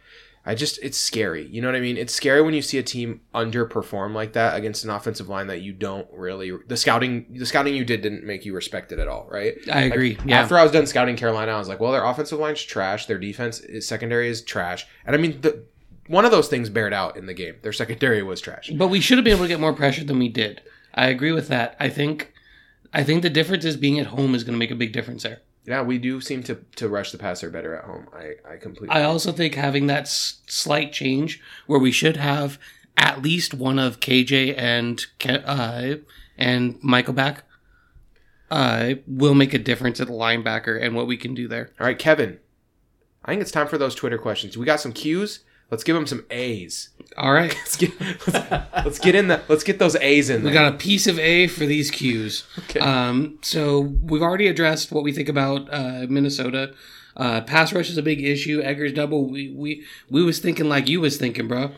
[0.46, 1.46] I just it's scary.
[1.48, 1.98] You know what I mean?
[1.98, 5.60] It's scary when you see a team underperform like that against an offensive line that
[5.60, 9.08] you don't really the scouting the scouting you did didn't make you respect it at
[9.08, 9.56] all, right?
[9.70, 10.18] I Like, agree.
[10.24, 10.40] yeah.
[10.40, 13.18] After I was done scouting Carolina, I was like, well, their offensive line's trash, their
[13.18, 14.86] defense is secondary is trash.
[15.04, 15.64] And I mean the
[16.08, 17.56] one of those things bared out in the game.
[17.62, 18.70] Their secondary was trash.
[18.74, 20.60] But we should have been able to get more pressure than we did.
[20.94, 21.76] I agree with that.
[21.78, 22.32] I think
[22.92, 25.22] I think the difference is being at home is going to make a big difference
[25.22, 25.40] there.
[25.66, 28.08] Yeah, we do seem to to rush the passer better at home.
[28.12, 32.58] I I completely I also think having that s- slight change where we should have
[32.96, 35.96] at least one of KJ and Ke- uh,
[36.38, 37.44] and Mychal back
[38.50, 41.70] uh, will make a difference at the linebacker and what we can do there.
[41.78, 42.38] All right, Kevin.
[43.24, 44.56] I think it's time for those Twitter questions.
[44.56, 45.40] We got some Q's.
[45.70, 46.90] Let's give them some A's.
[47.16, 48.32] All right, Let's get let's,
[48.84, 51.46] let's get in the let's get those A's in we got a piece of A
[51.46, 52.44] for these cues.
[52.60, 52.80] Okay.
[52.80, 56.74] Um, so we've already addressed what we think about uh, Minnesota.
[57.16, 58.62] Uh, pass rush is a big issue.
[58.62, 59.28] Eggers double.
[59.28, 61.72] We we we was thinking like you was thinking, bro.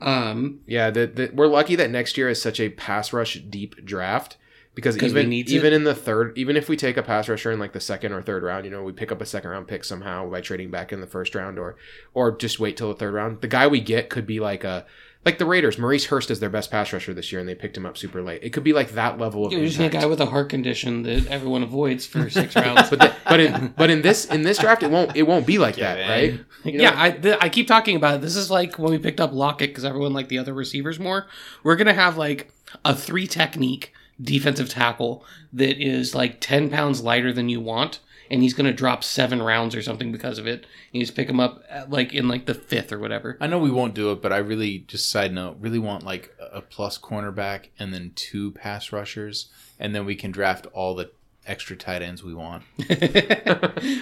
[0.00, 3.84] Um, Yeah, the, the, we're lucky that next year is such a pass rush deep
[3.84, 4.36] draft
[4.76, 5.54] because 'Cause we even need to.
[5.54, 8.12] even in the third, even if we take a pass rusher in like the second
[8.12, 10.70] or third round, you know, we pick up a second round pick somehow by trading
[10.70, 11.74] back in the first round or
[12.14, 13.40] or just wait till the third round.
[13.40, 14.86] The guy we get could be like a
[15.24, 15.76] like the Raiders.
[15.76, 18.22] Maurice Hurst is their best pass rusher this year, and they picked him up super
[18.22, 18.44] late.
[18.44, 21.02] It could be like that level of it was a guy with a heart condition
[21.02, 22.90] that everyone avoids for six rounds.
[22.90, 25.58] but the, but in but in this in this draft, it won't it won't be
[25.58, 26.08] like that, in.
[26.08, 26.40] right?
[26.64, 28.20] You know- yeah, I th- I keep talking about it.
[28.20, 31.26] This is like when we picked up Lockett because everyone liked the other receivers more.
[31.64, 32.52] We're gonna have like
[32.84, 38.00] a three technique defensive tackle that is like ten pounds lighter than you want,
[38.30, 40.66] and he's gonna drop seven rounds or something because of it.
[40.92, 43.36] You just pick him up at, like in like the fifth or whatever.
[43.40, 46.34] I know we won't do it, but I really just side note really want like
[46.52, 49.46] a plus cornerback and then two pass rushers,
[49.78, 51.10] and then we can draft all the
[51.46, 52.64] extra tight ends we want.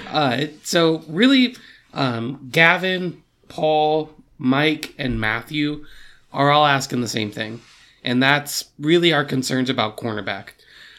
[0.09, 1.57] uh, so really,
[1.93, 5.85] um, Gavin, Paul, Mike, and Matthew
[6.33, 7.61] are all asking the same thing,
[8.05, 10.51] and that's really our concerns about cornerback.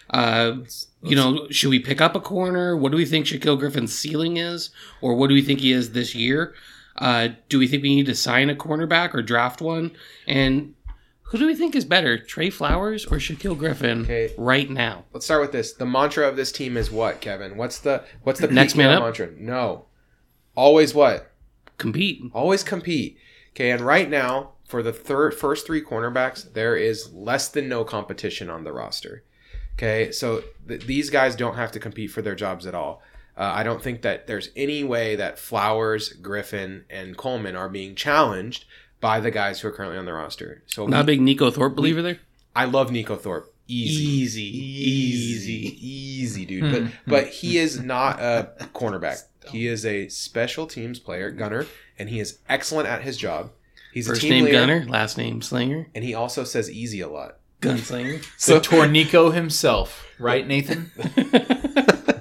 [0.09, 0.57] Uh,
[1.01, 2.75] you know, should we pick up a corner?
[2.75, 4.69] What do we think Shaquill Griffin's ceiling is,
[5.01, 6.53] or what do we think he is this year?
[6.97, 9.91] Uh, do we think we need to sign a cornerback or draft one?
[10.27, 10.73] And
[11.23, 14.33] who do we think is better, Tre Flowers or Shaquill Griffin Okay.
[14.37, 15.03] right now?
[15.11, 15.73] Let's start with this.
[15.73, 17.57] The mantra of this team is what, Kevin?
[17.57, 19.03] What's the what's the Next man up?
[19.03, 19.29] mantra?
[19.37, 19.85] No,
[20.55, 21.31] always what?
[21.77, 22.21] Compete.
[22.33, 23.17] Always compete.
[23.53, 27.83] Okay, and right now for the third first three cornerbacks, there is less than no
[27.83, 29.23] competition on the roster.
[29.77, 33.01] Okay, so th- these guys don't have to compete for their jobs at all.
[33.37, 37.93] Uh, I don't think that there's any way that Flowers, Griffin, and Coleman are being
[37.93, 38.63] challenged
[39.01, 40.63] by the guys who are currently on the roster.
[40.67, 42.19] So Not a big Neiko Thorpe believer there.
[42.55, 43.53] I love Neiko Thorpe.
[43.67, 44.01] Easy.
[44.01, 45.77] Easy, easy.
[45.85, 46.71] easy, dude.
[46.71, 49.23] But but he is not a cornerback.
[49.49, 51.65] He is a special teams player, gunner,
[51.99, 53.51] and he is excellent at his job.
[53.95, 56.99] He's First a team name leader, Gunner, last name Slinger, and he also says easy
[56.99, 57.37] a lot.
[57.61, 58.25] Gunslinger.
[58.37, 60.91] So Tornico himself, right, Nathan?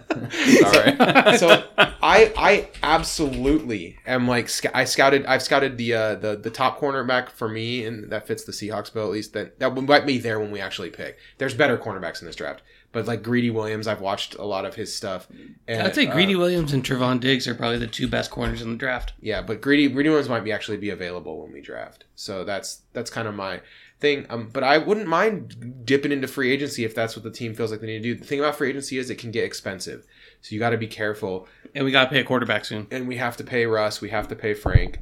[0.44, 1.38] Sorry.
[1.38, 6.80] so I I absolutely am like I scouted I've scouted the uh, the the top
[6.80, 10.18] cornerback for me and that fits the Seahawks bill at least that that might be
[10.18, 11.18] there when we actually pick.
[11.38, 14.74] There's better cornerbacks in this draft, but like Greedy Williams, I've watched a lot of
[14.74, 15.26] his stuff.
[15.66, 18.62] And, I'd say uh, Greedy Williams and Trevon Diggs are probably the two best corners
[18.62, 19.14] in the draft.
[19.20, 22.04] Yeah, but greedy greedy ones might be actually be available when we draft.
[22.14, 23.60] So that's that's kind of my
[24.00, 24.26] thing.
[24.28, 27.70] Um, but I wouldn't mind dipping into free agency if that's what the team feels
[27.70, 28.14] like they need to do.
[28.14, 30.06] The thing about free agency is it can get expensive,
[30.44, 31.48] so you got to be careful.
[31.74, 32.86] And we got to pay a quarterback soon.
[32.90, 35.00] And we have to pay Russ, we have to pay Frank.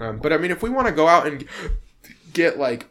[0.00, 1.44] Um, but I mean, if we want to go out and
[2.32, 2.86] get like,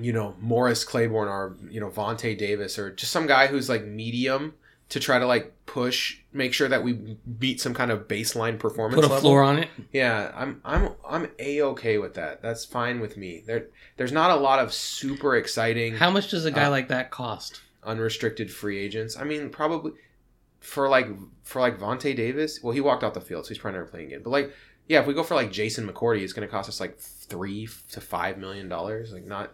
[0.00, 3.84] you know, Morris Claiborne or you know Vontae Davis or just some guy who's like
[3.84, 4.54] medium
[4.88, 6.92] to try to like push, make sure that we
[7.38, 9.20] beat some kind of baseline performance Put a level.
[9.20, 9.68] floor on it.
[9.92, 12.40] Yeah, I'm I'm I'm a okay with that.
[12.40, 13.42] That's fine with me.
[13.46, 13.66] There
[13.98, 17.10] there's not a lot of super exciting How much does a guy Uh, like that
[17.10, 17.60] cost?
[17.84, 19.16] unrestricted free agents.
[19.16, 19.92] I mean, probably
[20.62, 21.08] for like
[21.42, 22.62] for like Vontae Davis.
[22.62, 24.22] Well, he walked off the field, so he's probably never playing again.
[24.22, 24.52] But like,
[24.88, 27.68] yeah, if we go for like Jason McCourty, it's going to cost us like three
[27.90, 29.12] to five million dollars.
[29.12, 29.50] Like not.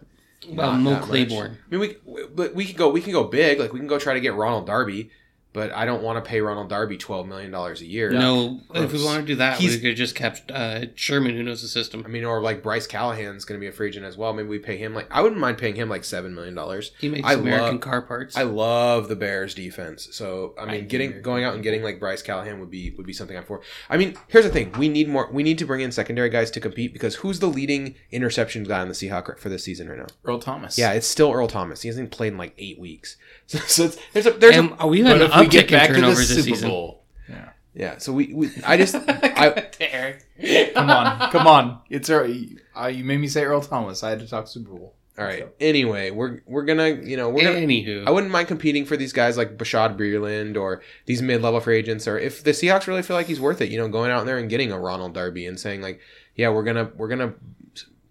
[0.47, 1.09] Well, not Mo that much.
[1.09, 1.57] Claiborne.
[1.69, 3.59] I mean, we but we could go we can go big.
[3.59, 5.09] Like we can go try to get Ronald Darby,
[5.51, 8.11] but I don't want to pay Ronald Darby twelve million dollars a year.
[8.11, 11.43] No, if we want to do that, He's- we could just kept uh, Sherman, who
[11.43, 12.03] knows the system.
[12.05, 14.31] I mean, or like Bryce Callahan's going to be a free agent as well.
[14.33, 16.91] Maybe we pay him like I wouldn't mind paying him like seven million dollars.
[16.99, 18.37] He makes I American love- car parts.
[18.37, 20.07] I love the Bears defense.
[20.11, 23.05] So I mean, do getting going out and getting like Bryce Callahan would be would
[23.07, 23.61] be something I'm for.
[23.89, 25.29] I mean, here's the thing: we need more.
[25.31, 28.81] We need to bring in secondary guys to compete because who's the leading interception guy
[28.81, 30.07] on the Seahawk for this season right now?
[30.23, 30.77] Earl Thomas.
[30.77, 31.81] Yeah, it's still Earl Thomas.
[31.81, 33.17] He hasn't played in like eight weeks.
[33.49, 35.65] So, so it's, there's a there's and a, we've had But an if we get
[35.65, 36.69] uptick in back to the turnovers this Super season.
[36.69, 37.49] Bowl, yeah.
[37.73, 37.97] yeah.
[37.97, 41.81] So we, we I just I Come on, come on.
[41.89, 42.31] It's Earl.
[42.79, 44.03] Uh, you made me say Earl Thomas.
[44.03, 44.93] I had to talk Super Bowl.
[45.17, 45.47] all right.
[45.59, 49.13] Anyway, we're we're gonna you know we're gonna Anywho, I wouldn't mind competing for these
[49.13, 53.15] guys like Bashaud Breeland or these mid-level free agents, or if the Seahawks really feel
[53.15, 55.59] like he's worth it, you know, going out there and getting a Ronald Darby and
[55.59, 56.01] saying like,
[56.35, 57.33] yeah, we're gonna we're gonna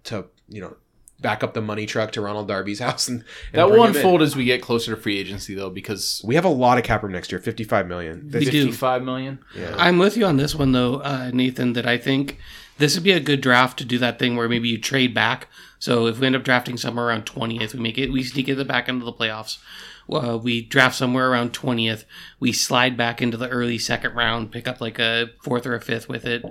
[0.02, 0.76] to you know
[1.20, 4.36] back up the money truck to Ronald Darby's house and, and That will unfold as
[4.36, 7.12] we get closer to free agency, though, because We have a lot of cap room
[7.12, 8.30] next year, fifty-five million.
[8.32, 8.50] We do.
[8.50, 9.40] fifty-five million.
[9.56, 9.74] Yeah.
[9.76, 11.72] I'm with you on this one though, uh, Nathan.
[11.72, 12.38] That I think
[12.78, 15.48] this would be a good draft to do that thing where maybe you trade back.
[15.80, 18.54] So if we end up drafting somewhere around twentieth, we make it we sneak it
[18.54, 19.58] the back into the playoffs.
[20.10, 22.04] Uh, we draft somewhere around twentieth.
[22.40, 25.80] We slide back into the early second round, pick up like a fourth or a
[25.80, 26.44] fifth with it.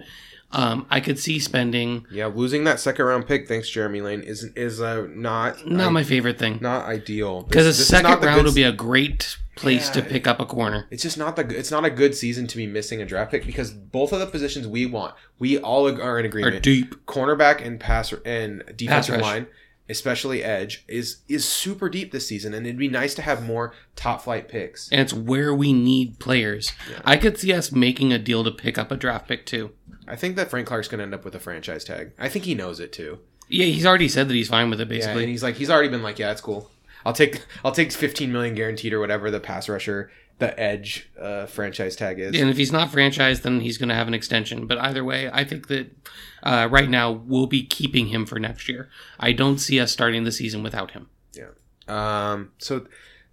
[0.52, 4.46] Um, I could see spending Yeah, losing that second round pick, thanks Jeremy Lane, is
[4.56, 7.90] is uh, not not I- my favorite thing not ideal because a This- this is
[7.90, 10.06] second not the round good would be a great place to Yeah.
[10.08, 10.86] pick up a corner.
[10.92, 13.46] it's just not the it's not a good season to be missing a draft pick
[13.46, 16.96] because both of the positions we want we all are in Or agreement deep.
[17.08, 19.22] cornerback and pass and defensive rush.
[19.24, 19.48] line
[19.90, 23.74] especially edge is is super deep this season and it'd be nice to have more
[23.96, 26.72] top flight picks and it's where we need players.
[27.04, 29.72] I could see us making a deal to pick up a draft pick too.
[30.08, 32.46] I think that Frank Clark's going to end up with a franchise tag I think
[32.46, 34.88] he knows it too Yeah, he's already said that he's fine with it.
[34.90, 36.72] yeah Basically, and he's like he's already been like yeah it's cool
[37.06, 41.48] I'll take I'll take 15 million guaranteed or whatever the pass rusher the edge uh,
[41.48, 44.68] franchise tag is and if he's not franchised, then he's going to have an extension.
[44.68, 45.96] But either way, I think that
[46.44, 48.88] uh, right now we'll be keeping him for next year.
[49.20, 51.10] I don't see us starting the season without him.
[51.34, 51.50] Yeah.
[51.88, 52.86] Um, so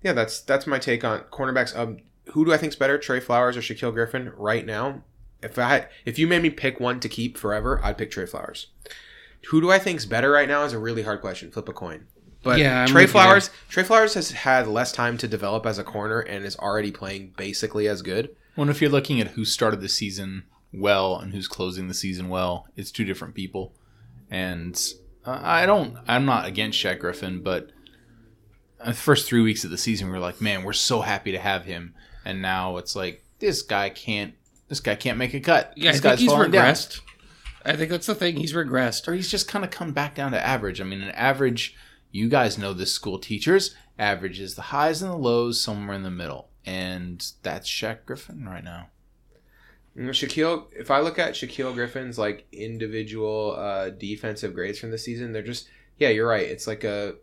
[0.02, 1.76] yeah, that's that's my take on cornerbacks.
[1.76, 1.98] Um,
[2.28, 4.32] who do I think's better, Tre Flowers or Shaquill Griffin?
[4.36, 5.02] Right now,
[5.44, 8.68] if I if you made me pick one to keep forever, I'd pick Tre Flowers.
[9.48, 11.50] Who do I think's better right now is a really hard question.
[11.50, 12.06] Flip a coin.
[12.42, 15.78] But Yeah, Tre with you Flowers, Tre Flowers has had less time to develop as
[15.78, 18.36] a corner and is already playing basically as good.
[18.56, 22.28] Well, if you're looking at who started the season well and who's closing the season
[22.28, 23.74] well, it's two different people.
[24.30, 24.80] And
[25.24, 27.70] uh, I don't, I'm not against Shaq Griffin, but
[28.84, 31.38] the first three weeks of the season, we were like, man, we're so happy to
[31.38, 31.94] have him.
[32.24, 34.34] And now it's like, this guy can't,
[34.68, 35.72] this guy can't make a cut.
[35.76, 36.66] Yeah, this I think he's falling down.
[36.66, 37.00] regressed.
[37.64, 38.36] I think that's the thing.
[38.36, 39.08] He's regressed.
[39.08, 40.80] Or he's just kind of come back down to average.
[40.80, 41.76] I mean, an average,
[42.10, 46.02] you guys know this, school teachers, average is the highs and the lows, somewhere in
[46.02, 46.48] the middle.
[46.66, 48.88] And that's Shaq Griffin right now.
[49.94, 54.90] You know, Shaquill, if I look at Shaquill Griffin's like individual uh, defensive grades from
[54.90, 56.46] the season, they're just yeah, you're right.
[56.46, 57.14] It's like a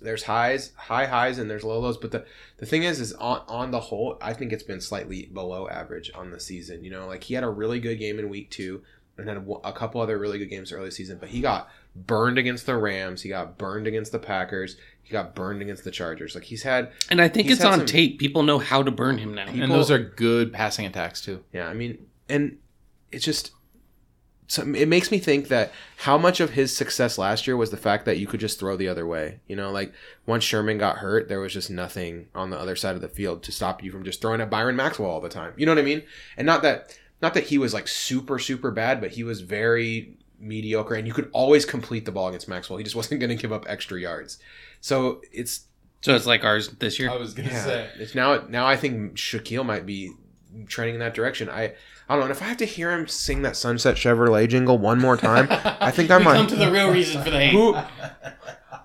[0.00, 1.96] there's highs, high highs, and there's low lows.
[1.98, 2.24] But the
[2.58, 6.10] the thing is, is on on the whole, I think it's been slightly below average
[6.14, 6.84] on the season.
[6.84, 8.82] You know, like he had a really good game in week two,
[9.18, 12.38] and then a, a couple other really good games early season, but he got burned
[12.38, 13.22] against the Rams.
[13.22, 14.76] He got burned against the Packers.
[15.02, 16.34] He got burned against the Chargers.
[16.36, 18.18] Like he's had And I think it's on some- tape.
[18.20, 19.46] People know how to burn him now.
[19.46, 21.42] People- And those are good passing attacks, too.
[21.52, 22.58] Yeah, I mean, and
[23.10, 23.50] it's just
[24.50, 27.76] so it makes me think that how much of his success last year was the
[27.76, 29.38] fact that you could just throw the other way.
[29.46, 29.92] You know, like
[30.26, 33.44] once Sherman got hurt, there was just nothing on the other side of the field
[33.44, 35.52] to stop you from just throwing at Byron Maxwell all the time.
[35.56, 36.02] You know what I mean?
[36.36, 40.16] And not that not that he was like super super bad, but he was very
[40.40, 42.76] mediocre and you could always complete the ball against Maxwell.
[42.76, 44.38] He just wasn't going to give up extra yards.
[44.80, 45.66] So it's
[46.00, 47.08] So it's like ours this year.
[47.08, 47.90] I was going to yeah, say.
[48.00, 50.10] it's now now I think Shaquill might be
[50.66, 51.48] trending in that direction.
[51.48, 51.74] I
[52.10, 52.26] I don't know.
[52.26, 55.46] And if I have to hear him sing that Sunset Chevrolet jingle one more time,
[55.80, 56.34] I think I might.
[56.34, 57.52] come to the real reason for the hate.
[57.52, 57.76] who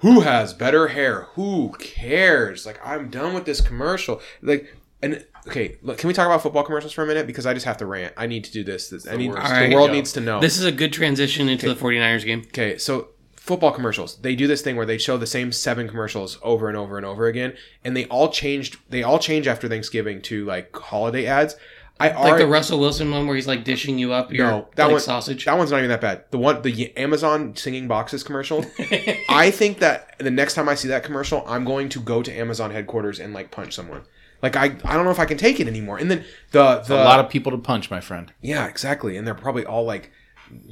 [0.01, 1.23] who has better hair?
[1.33, 2.65] Who cares?
[2.65, 4.21] Like I'm done with this commercial.
[4.41, 7.27] Like and okay, look, can we talk about football commercials for a minute?
[7.27, 8.13] Because I just have to rant.
[8.17, 8.89] I need to do this.
[8.89, 9.51] this I need, worst.
[9.53, 9.93] the world Go.
[9.93, 10.39] needs to know.
[10.39, 12.43] This is a good transition into the 49ers game.
[12.47, 14.17] Okay, so football commercials.
[14.17, 17.05] They do this thing where they show the same seven commercials over and over and
[17.05, 17.53] over again,
[17.83, 18.77] and they all changed.
[18.89, 21.55] They all change after Thanksgiving to like holiday ads.
[21.99, 24.67] I Like already, the Russell Wilson one where he's like dishing you up your No,
[24.75, 25.45] that like, one- sausage.
[25.45, 26.25] that one's not even that bad.
[26.29, 28.65] The one, the Amazon singing boxes commercial.
[29.29, 32.31] I think that the next time I see that commercial, I'm going to go to
[32.37, 34.01] Amazon headquarters and like punch someone.
[34.41, 35.97] Like I, I don't know if I can take it anymore.
[35.97, 38.31] And then the the a lot of people to punch, my friend.
[38.41, 39.15] yeah, exactly.
[39.15, 40.11] And they're probably all like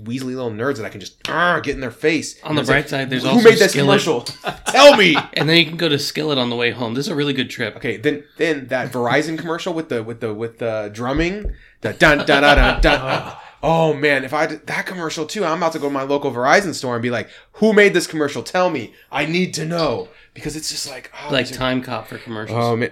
[0.04, 2.42] weaselly little nerds that I can just get in their face.
[2.44, 4.02] On And the bright side, there's who also made this Skillet.
[4.02, 4.22] commercial?
[4.68, 5.16] Tell me.
[5.34, 6.94] and then you can go to Skillet on the way home.
[6.94, 7.76] This is a really good trip.
[7.78, 12.20] Okay, then then that Verizon commercial with the with the with the drumming, the dun
[12.20, 12.82] dun dun dun.
[12.82, 13.36] dun.
[13.66, 16.32] Oh man, if I did that commercial too, I'm about to go to my local
[16.32, 18.44] Verizon store and be like, "Who made this commercial?
[18.44, 18.94] Tell me.
[19.12, 22.58] I need to know." Because it's just like, oh, Like time cop for commercials.
[22.60, 22.90] Oh man,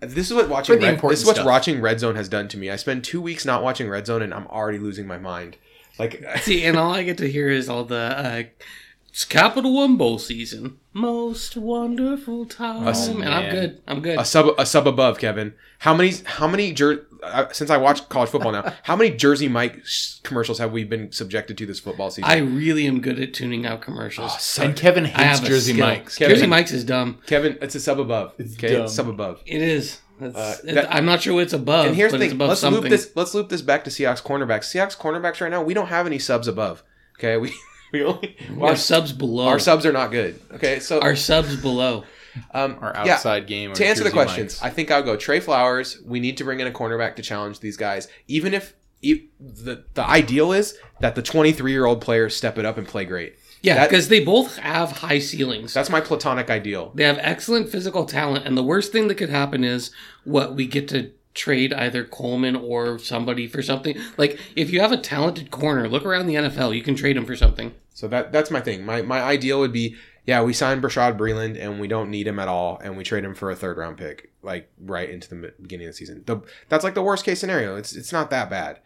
[0.00, 2.70] this is what watching Red, this is what watching Red Zone has done to me.
[2.70, 5.58] I spend two weeks not watching Red Zone and I'm already losing my mind.
[6.00, 8.42] Like, See, and all I get to hear is all the uh,
[9.08, 13.82] it's Capital One Bowl season, most wonderful time, Oh, and I'm good.
[13.88, 14.18] I'm good.
[14.18, 15.54] a sub a sub above Kevin.
[15.80, 18.72] How many how many jer- uh, since I watch college football now?
[18.84, 19.82] How many Jersey Mike
[20.22, 22.30] commercials have we been subjected to this football season?
[22.30, 24.58] I really am good at tuning out commercials.
[24.58, 25.86] Oh, And Kevin hates Jersey skill.
[25.86, 26.16] Mike's.
[26.16, 27.18] Kevin- Jersey Mike's is dumb.
[27.26, 28.34] Kevin, it's a sub above.
[28.40, 28.84] okay, dumb.
[28.84, 29.42] it's sub above.
[29.44, 30.00] It is.
[30.20, 31.86] It's, Uh, that- I'm not sure what it's above.
[31.86, 32.48] And here's the but it's thing.
[32.48, 32.82] Let's something.
[32.82, 33.10] loop this.
[33.14, 34.64] Let's loop this back to Seahawks cornerbacks.
[34.64, 35.62] Seahawks cornerbacks right now.
[35.62, 36.82] We don't have any subs above.
[37.18, 37.52] Okay, we
[37.92, 39.46] we only Our our, subs below.
[39.48, 40.38] our subs are not good.
[40.54, 42.04] Okay, so Our subs below.
[42.54, 43.72] um, Our yeah, outside game.
[43.72, 44.62] to answer the questions, Mike's.
[44.62, 45.98] I think I'll go Tre Flowers.
[46.04, 48.06] We need to bring in a cornerback to challenge these guys.
[48.28, 52.64] Even if e- the the ideal is that the 23 year old players step it
[52.64, 53.34] up and play great.
[53.62, 55.74] Yeah, because they both have high ceilings.
[55.74, 56.92] That's my platonic ideal.
[56.94, 59.90] They have excellent physical talent, and the worst thing that could happen is
[60.24, 63.96] what we get to trade either Coleman or somebody for something.
[64.16, 67.26] Like if you have a talented corner, look around the NFL, you can trade him
[67.26, 67.74] for something.
[67.94, 68.84] So that that's my thing.
[68.84, 69.96] My my ideal would be
[70.26, 73.24] yeah, we sign Bashaud Breeland and we don't need him at all, and we trade
[73.24, 76.22] him for a third round pick, like right into the beginning of the season.
[76.26, 77.76] The, that's like the worst case scenario.
[77.76, 78.80] It's it's not that bad.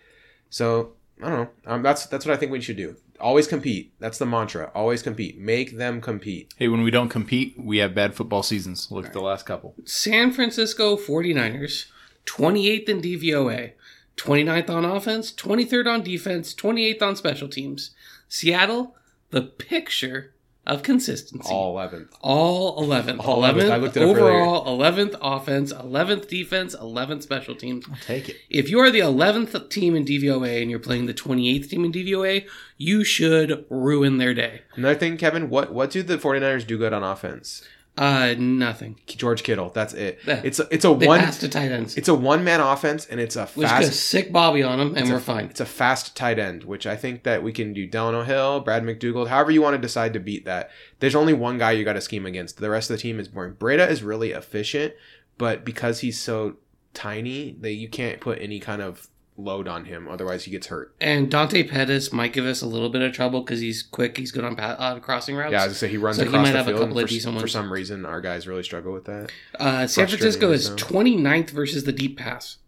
[0.50, 0.92] So
[1.22, 1.50] I don't know.
[1.66, 2.96] Um, that's that's what I think we should do.
[3.20, 3.92] Always compete.
[4.00, 4.70] That's the mantra.
[4.74, 5.38] Always compete.
[5.38, 6.52] Make them compete.
[6.56, 8.90] Hey, when we don't compete, we have bad football seasons.
[8.90, 9.74] Look at the last couple.
[9.84, 11.86] San Francisco 49ers,
[12.26, 13.72] 28th in DVOA,
[14.16, 17.92] 29th on offense, 23rd on defense, 28th on special teams.
[18.28, 18.96] Seattle,
[19.30, 20.34] the picture
[20.66, 21.52] of consistency.
[21.52, 22.14] All eleventh.
[22.20, 23.20] All 11th.
[23.20, 23.70] All 11th.
[23.70, 27.86] I 11th looked it overall, 11th offense, 11th defense, 11th special teams.
[28.04, 28.36] Take it.
[28.48, 31.92] If you are the 11th team in DVOA and you're playing the 28th team in
[31.92, 32.46] DVOA,
[32.78, 34.62] you should ruin their day.
[34.76, 37.62] Another thing, Kevin, what what do the 49ers do good on offense?
[37.97, 38.99] Uh, nothing.
[39.07, 39.70] George Kittle.
[39.70, 40.18] That's it.
[40.26, 40.40] Yeah.
[40.42, 41.97] It's a, it's a They one pass to tight ends.
[41.97, 45.09] it's a one man offense and it's a fast just sick Bobby on them and
[45.09, 45.45] we're fine.
[45.47, 47.86] It's a fast tight end, which I think that we can do.
[47.86, 50.70] Delano Hill, Brad McDougald, however you want to decide to beat that.
[50.99, 52.57] There's only one guy you got to scheme against.
[52.57, 53.55] The rest of the team is boring.
[53.55, 54.95] Breida is really efficient,
[55.38, 56.57] but because he's so
[56.95, 60.07] tiny, that you can't put any kind of load on him.
[60.09, 60.95] Otherwise, he gets hurt.
[61.01, 64.16] And Dante Pettis might give us a little bit of trouble because he's quick.
[64.16, 65.53] He's good on pa- uh, crossing routes.
[65.53, 66.80] Yeah, I was say he runs So he across might the have a field.
[66.80, 69.32] couple and of for, decent for some reason, our guys really struggle with that.
[69.59, 72.59] uh, San Francisco is Frustrating, 29th versus the deep pass.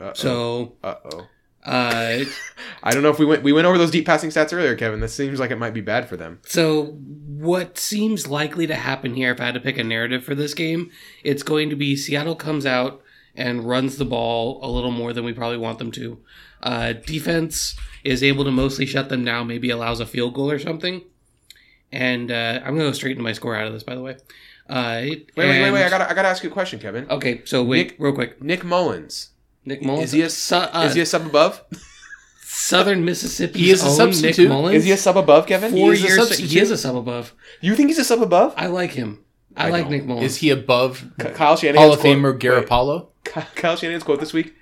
[0.00, 0.12] Uh-oh.
[0.14, 1.26] So uh oh.
[1.62, 2.24] Uh,
[2.82, 5.00] I don't know if we went we went over those deep passing stats earlier, Kevin.
[5.00, 6.40] This seems like it might be bad for them.
[6.46, 6.84] so
[7.26, 10.54] what seems likely to happen here, if I had to pick a narrative for this
[10.54, 10.90] game,
[11.22, 13.02] it's going to be Seattle comes out
[13.36, 16.18] and runs the ball a little more than we probably want them to.
[16.62, 20.58] Uh, defense is able to mostly shut them down, maybe allows a field goal or
[20.58, 21.02] something.
[21.92, 24.16] And uh, I'm gonna go straight into my score out of this, by the way.
[24.68, 25.84] Uh, Wait, wait, wait, wait!
[25.84, 27.06] I gotta I gotta ask you a question, Kevin.
[27.10, 28.40] Okay, so wait, Nick- real quick.
[28.40, 29.30] Nick Mullens
[29.64, 31.62] Nick Mullens is he a Su- uh, is he a sub above?
[32.42, 34.42] Southern Mississippi He is a substitute.
[34.48, 34.74] Nick Mullens?
[34.76, 35.72] Is he a sub above, Kevin?
[35.72, 36.38] Four He is a years.
[36.38, 37.34] he is a sub above.
[37.60, 38.54] You think he's a sub above?
[38.56, 39.24] I like him.
[39.56, 39.92] I, I like don't.
[39.92, 40.24] Nick Mullens.
[40.26, 43.08] Is he above K- Kyle Shanahan's Hall of quote- Famer wait, Garoppolo?
[43.24, 44.54] Ky- Kyle Shanahan's quote this week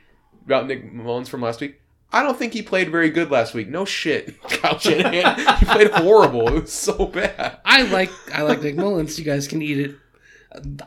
[0.46, 1.80] about Nick Mullens from last week.
[2.10, 3.68] I don't think he played very good last week.
[3.68, 5.58] No shit, Kyle Shanahan.
[5.58, 6.48] he played horrible.
[6.48, 7.58] It was so bad.
[7.64, 9.18] I like I like Nick Mullens.
[9.18, 9.96] You guys can eat it.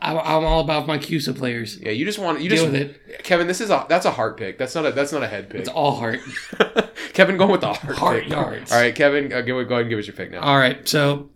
[0.02, 1.78] I, I'm all about my CUSA players.
[1.78, 3.22] Yeah, you just want you Deal just with it.
[3.22, 3.46] Kevin.
[3.46, 4.58] This is a that's a heart pick.
[4.58, 5.60] That's not a that's not a head pick.
[5.60, 6.18] It's all heart.
[7.14, 8.32] Kevin going with the heart, Heart pick.
[8.32, 8.72] yards.
[8.72, 10.40] All right, Kevin, uh, go, go ahead and give us your pick now.
[10.40, 11.30] All right, so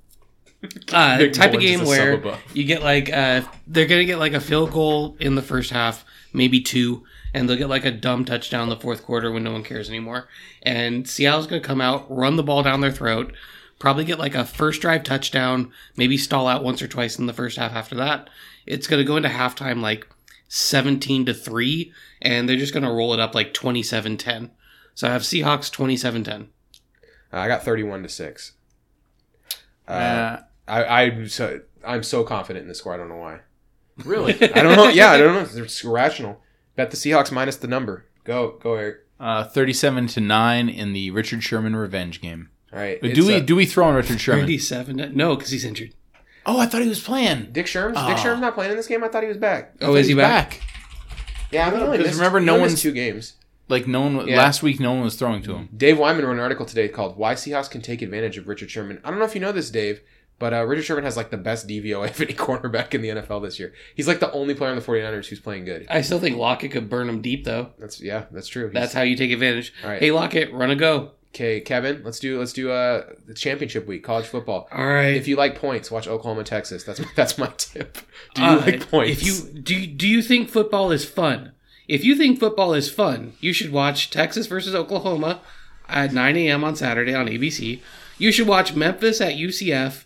[0.93, 2.21] uh, Nick type of game where
[2.55, 6.05] you get like uh, they're gonna get like a field goal in the first half,
[6.33, 7.05] maybe two,
[7.35, 9.89] and they'll get like a dumb touchdown in the fourth quarter when no one cares
[9.89, 10.29] anymore.
[10.63, 13.33] And Seattle's gonna come out, run the ball down their throat,
[13.79, 17.33] probably get like a first drive touchdown, maybe stall out once or twice in the
[17.33, 17.73] first half.
[17.73, 18.29] After that,
[18.67, 20.09] it's gonna go into halftime like
[20.49, 21.93] seventeen to three,
[22.23, 24.51] and they're just gonna roll it up like 27-10.
[24.95, 26.49] So I have Seahawks 27-10.
[27.33, 28.53] Uh, I got thirty-one to six.
[29.89, 32.95] Uh, Uh, I, I'm so I'm so confident in the score.
[32.95, 33.41] I don't know why.
[34.05, 34.33] really?
[34.55, 34.89] I don't know.
[34.89, 35.63] Yeah, I don't know.
[35.63, 36.41] It's irrational.
[36.75, 38.07] Bet the Seahawks minus the number.
[38.25, 38.97] Go, go, Eric.
[39.21, 42.51] uh, Thirty-seven to nine in the Richard Sherman revenge game.
[42.73, 43.01] All right.
[43.01, 44.43] But do we uh, do we throw on Richard Sherman?
[44.43, 45.95] 37 to- no, because he's injured.
[46.45, 47.51] Oh, I thought he was playing.
[47.53, 48.23] Dick Sherm's Dick Ah.
[48.23, 49.03] Sherm's not playing in this game.
[49.05, 49.75] I thought he was back.
[49.81, 50.61] Oh, is he He's back?
[51.53, 53.35] Yeah, I mean, only Because missed- remember, no one's- two games.
[53.69, 54.37] Like no one Yeah.
[54.39, 55.69] last week, no one was throwing to him.
[55.77, 59.01] Dave Wyman wrote an article today called "Why Seahawks Can Take Advantage of Richard Sherman."
[59.05, 60.01] I don't know if you know this, Dave,
[60.39, 63.43] but uh, Richard Sherman has like the best DVOA of any cornerback in the NFL
[63.43, 63.73] this year.
[63.97, 65.85] He's like the only player on the 49ers who's playing good.
[65.91, 67.71] I still think Lockett could burn him deep, though.
[67.79, 68.71] That's yeah, that's true.
[68.73, 69.73] That's how you take advantage.
[69.83, 70.01] All right.
[70.01, 71.13] Hey, Lockett, run a go.
[71.35, 74.69] Okay, Kevin, let's do let's do uh the championship week, college football.
[74.73, 75.09] All right.
[75.17, 76.85] If you like points, watch Oklahoma, Texas.
[76.85, 77.99] That's that's my tip.
[78.35, 79.21] Do you Uh, like points?
[79.21, 81.53] If you do, you- do you think football is fun?
[81.89, 85.41] If you think football is fun, you should watch Texas versus Oklahoma
[85.89, 86.65] at 9 a.m.
[86.65, 87.81] on Saturday on ABC.
[88.19, 90.05] You should watch Memphis at UCF.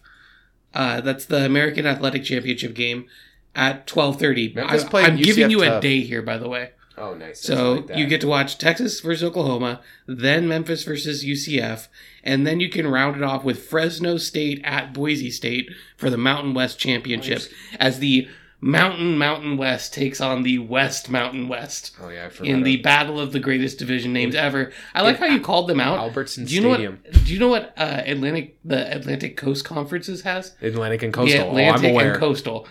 [0.75, 3.07] Uh, that's the American Athletic Championship game
[3.55, 4.55] at 12:30.
[4.55, 6.71] Memphis I, I'm giving you a day here, by the way.
[6.99, 7.41] oh, nice.
[7.41, 11.89] So like you get to watch Texas versus Oklahoma, then Memphis versus UCF,
[12.23, 16.19] and then you can round it off with Fresno State at Boise State for the
[16.19, 17.49] Mountain West Championship Nice.
[17.81, 18.29] as the
[18.63, 22.51] Mountain Mountain West takes on the West Mountain West Oh yeah, I forgot.
[22.51, 24.71] in the battle of the greatest division names ever.
[24.95, 25.99] I like how you called them out.
[25.99, 27.25] Albertson Do you know Stadium, what?
[27.25, 30.55] Do you know what uh, Atlantic the Atlantic Coast Conferences has?
[30.61, 31.39] Atlantic and Coastal.
[31.39, 32.11] The Atlantic oh, I'm aware.
[32.13, 32.69] and Coastal.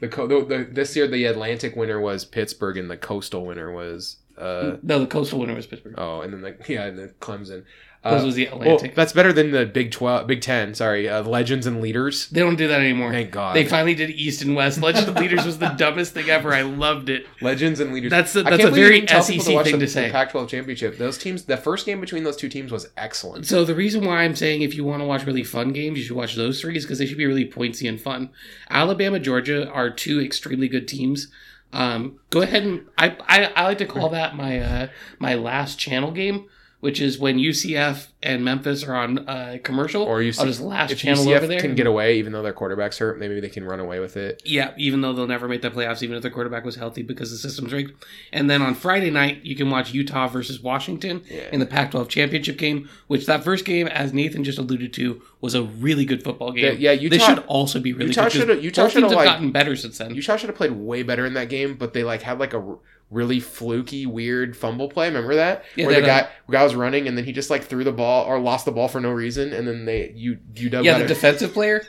[0.00, 3.70] the, co- the, the this year the Atlantic winner was Pittsburgh and the Coastal winner
[3.72, 5.94] was Uh, no, the coastal winner was Pittsburgh.
[5.98, 7.64] oh, and then like yeah, and then Clemson.
[8.04, 8.94] Those Uh, was the well, Atlantic.
[8.96, 10.74] that's better than the Big Twelve, Big Ten.
[10.74, 12.26] Sorry, uh, Legends and Leaders.
[12.30, 13.12] they don't do that anymore.
[13.12, 13.54] Thank God.
[13.54, 14.82] They finally did East and West.
[14.82, 16.52] Legends and Leaders was the dumbest thing ever.
[16.52, 17.26] I loved it.
[17.40, 18.10] Legends and Leaders.
[18.10, 20.06] That's a- that's a very SEC watch thing the- to say.
[20.08, 20.98] The Pac-12 championship.
[20.98, 21.44] Those teams.
[21.44, 23.46] The first game between those two teams was excellent.
[23.46, 26.02] So the reason why I'm saying if you want to watch really fun games, you
[26.04, 28.30] should watch those three is because they should be really pointsy and fun.
[28.68, 31.28] Alabama, Georgia are two extremely good teams.
[31.72, 34.88] Um, go ahead and I, I I like to call that my uh,
[35.18, 36.46] my last channel game,
[36.82, 40.02] which is when UCF and Memphis are on uh, commercial.
[40.02, 41.60] Or you I'll just last if channel UCF over there.
[41.60, 44.42] can get away, even though their quarterback's hurt, maybe they can run away with it.
[44.44, 47.30] Yeah, even though they'll never make the playoffs, even if their quarterback was healthy because
[47.30, 47.92] the system's rigged.
[48.32, 51.48] And then on Friday night, you can watch Utah versus Washington Yeah.
[51.52, 52.88] in the Pac-12 championship game.
[53.06, 56.64] Which that first game, as Nathan just alluded to, was a really good football game.
[56.80, 58.32] Yeah, yeah, Utah- This should also be really Utah good.
[58.32, 60.14] 'cause shoulda- Utah shoulda, like- gotten better since then.
[60.16, 62.76] Utah should have played way better in that game, but they like had like a
[63.12, 65.06] really fluky, weird fumble play.
[65.06, 65.64] Remember that?
[65.76, 67.92] Yeah, Where the guy uh, guy was running and then he just like threw the
[67.92, 71.06] ball or lost the ball for no reason, and then they you UW yeah, the
[71.06, 71.84] defensive player.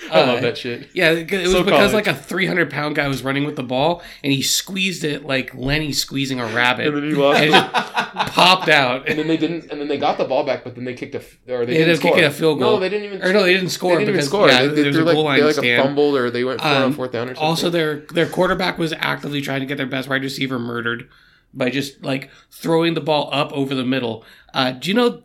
[0.12, 0.88] I Uh, love that shit.
[0.94, 2.06] Yeah, it was So because college.
[2.06, 5.52] like a 300 pound guy was running with the ball and he squeezed it like
[5.54, 6.86] Lenny squeezing a rabbit.
[6.86, 7.40] And then he lost.
[7.40, 9.08] And it just popped out.
[9.08, 11.14] and then they didn't, and then they got the ball back, but then they kicked
[11.16, 12.24] a, f- or they They didn't ended up score.
[12.24, 12.74] a field goal.
[12.74, 13.22] No, they didn't even.
[13.22, 14.48] Or no, they didn't score they didn't even because score.
[14.48, 15.80] yeah, they, they there was threw a like, line they like stand.
[15.80, 17.44] a fumbled, or they went for on Um, fourth down or something.
[17.44, 21.08] Also, their their quarterback was actively trying to get their best wide receiver murdered
[21.52, 24.24] by just like throwing the ball up over the middle.
[24.54, 25.22] Uh, do you know?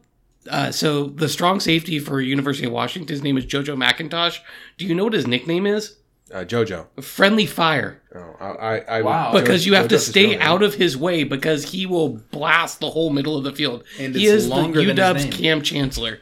[0.50, 4.40] Uh, so the strong safety for University of Washington, his name is Jojo McIntosh.
[4.78, 5.98] Do you know what his nickname is?
[6.34, 6.88] uh, JoJo.
[7.04, 9.34] Friendly Fire, Oh, I, I, I Wow.
[9.34, 12.10] because Jo- you have to JoJo's his stay out of his way because he will
[12.32, 13.84] blast the whole middle of the field.
[14.00, 15.32] And he it's is the longer than his UW's name.
[15.34, 16.20] Kam Chancellor.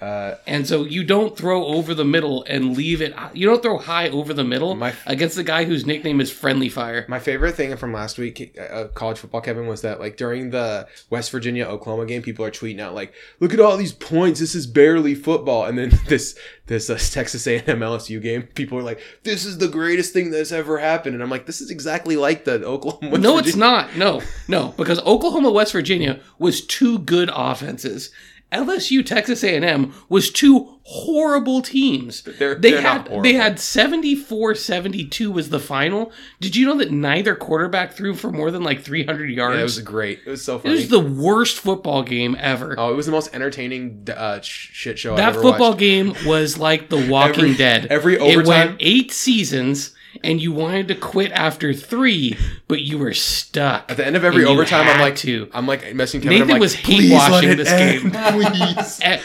[0.00, 3.14] Uh, And so you don't throw over the middle and leave it.
[3.32, 6.68] You don't throw high over the middle My- against the guy whose nickname is Friendly
[6.68, 7.06] Fire.
[7.08, 10.86] My favorite thing from last week, uh, college football, Kevin, was that like during the
[11.08, 14.38] West Virginia Oklahoma game, people are tweeting out like, "Look at all these points!
[14.38, 18.82] This is barely football." And then this this uh, Texas A&M LSU game, people are
[18.82, 22.16] like, "This is the greatest thing that's ever happened." And I'm like, "This is exactly
[22.16, 23.96] like the Oklahoma." West no, it's not.
[23.96, 28.10] No, no, because Oklahoma, West Virginia was two good offenses.
[28.52, 32.22] LSU, Texas A&M was two horrible teams.
[32.22, 36.12] They're- they they're had they had 74-72 was the final.
[36.40, 39.54] Did you know that neither quarterback threw for more than like 300 yards?
[39.56, 40.20] Yeah, it was great.
[40.24, 40.74] It was so funny.
[40.74, 42.76] It was the worst football game ever.
[42.78, 45.16] oh, it was the most entertaining uh, sh- shit show.
[45.16, 45.78] That football watched.
[45.80, 47.86] game was like The Walking Every- Dead.
[47.90, 49.90] every It overtime- went eight seasons,
[50.24, 52.36] and you wanted to quit after three,
[52.68, 53.90] but you were stuck.
[53.90, 55.48] At the end of every overtime, I'm like, to.
[55.52, 56.38] I'm like messing Kevin.
[56.38, 59.00] Nathan like, was hate "Please let watching this end, game." please.
[59.00, 59.20] and,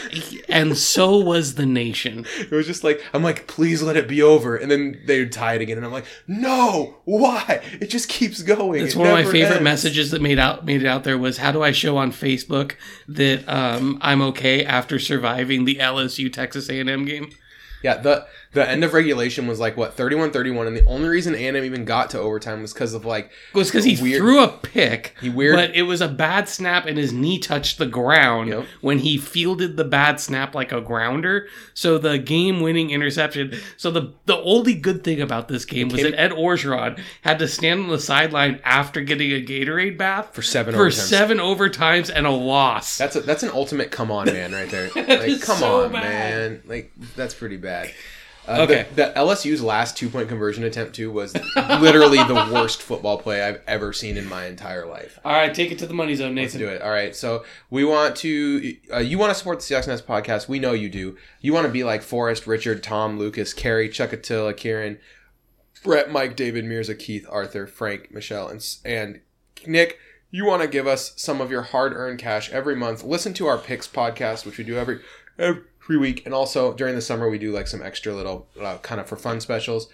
[0.48, 2.26] and so was the nation.
[2.38, 5.32] It was just like I'm like, please let it be over, and then they would
[5.32, 7.60] tie it again, and I'm like, no, why?
[7.80, 8.82] It just keeps going.
[8.82, 9.62] It's It one of my favorite ends.
[9.64, 12.74] messages that made out made it out there was how do I show on Facebook
[13.08, 17.30] that um, I'm okay after surviving the LSU Texas A&M game?
[17.82, 21.56] Yeah, the the end of regulation was like what 31-31, and the only reason A&M
[21.56, 24.48] even got to overtime was because of like It was because he Weird- threw a
[24.48, 25.14] pick.
[25.20, 28.66] He weird- but it was a bad snap, and his knee touched the ground Yep.
[28.82, 31.48] when he fielded the bad snap like a grounder.
[31.74, 33.58] So the game-winning interception.
[33.76, 37.48] So the the only good thing about this game was that Ed Orgeron had to
[37.48, 40.92] stand on the sideline after getting a Gatorade bath for seven for overtimes.
[41.08, 42.98] seven overtimes and a loss.
[42.98, 44.90] That's a, that's an ultimate come on man right there.
[45.22, 46.02] Like come so on bad.
[46.02, 47.90] man, like that's pretty bad.
[48.46, 48.86] Uh, Okay.
[48.94, 51.34] The, the LSU's last two point conversion attempt too was
[51.80, 55.18] literally the worst football play I've ever seen in my entire life.
[55.24, 56.82] All right, take it to the money zone, Let's do it.
[56.82, 57.14] All right.
[57.14, 58.76] So we want to.
[58.92, 60.48] Uh, you want to support the Seahawks Nest podcast.
[60.48, 61.16] We know you do.
[61.40, 64.98] You want to be like Forrest, Richard, Tom, Lucas, Carrie, Chuckatilla, Kieran,
[65.84, 69.20] Brett, Mike, David, Mirza, Keith, Arthur, Frank, Michelle, and and
[69.66, 69.98] Nick.
[70.34, 73.04] You want to give us some of your hard-earned cash every month.
[73.04, 75.00] Listen to our picks podcast, which we do every
[75.38, 79.00] every week, and also during the summer we do like some extra little uh, kind
[79.00, 79.88] of for fun specials.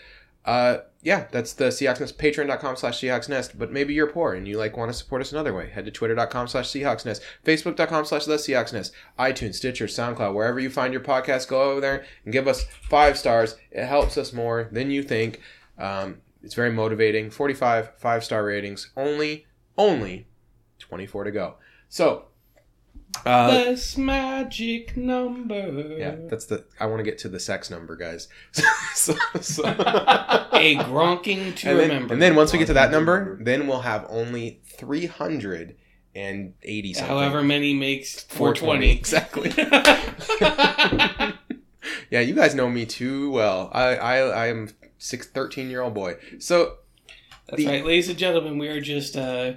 [0.44, 3.58] Uh, yeah, that's the Seahawks Nest, patreon.com slash Seahawks Nest.
[3.58, 5.68] But maybe you're poor and you like want to support us another way.
[5.68, 10.58] Head to twitter.com slash Seahawks Nest, facebook.com slash the Seahawks Nest, iTunes, Stitcher, SoundCloud, wherever
[10.58, 13.56] you find your podcast, go over there and give us five stars.
[13.70, 15.40] It helps us more than you think.
[15.78, 17.30] Um, it's very motivating.
[17.30, 20.28] 45 five star ratings, only, only
[20.78, 21.54] 24 to go.
[21.90, 22.27] So,
[23.24, 25.96] uh, This magic number.
[25.98, 28.28] yeah, that's the, I want to get to the sex number, guys.
[28.94, 33.38] so, so- a gronking to and then, and then once we get to that number,
[33.42, 37.08] then we'll have only 380 something.
[37.16, 38.90] however many makes 420.
[38.90, 39.50] Exactly.
[42.10, 43.70] yeah, you guys know me too well.
[43.72, 46.16] I I, I am six, 13 year old boy.
[46.38, 46.76] So
[47.48, 48.58] That's The- right, ladies and gentlemen.
[48.58, 49.54] We are just uh,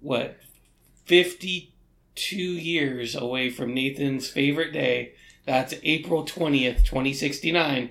[0.00, 0.36] what,
[2.18, 5.12] 52 years away from Nathan's favorite day.
[5.46, 7.90] That's April 20th, 2069.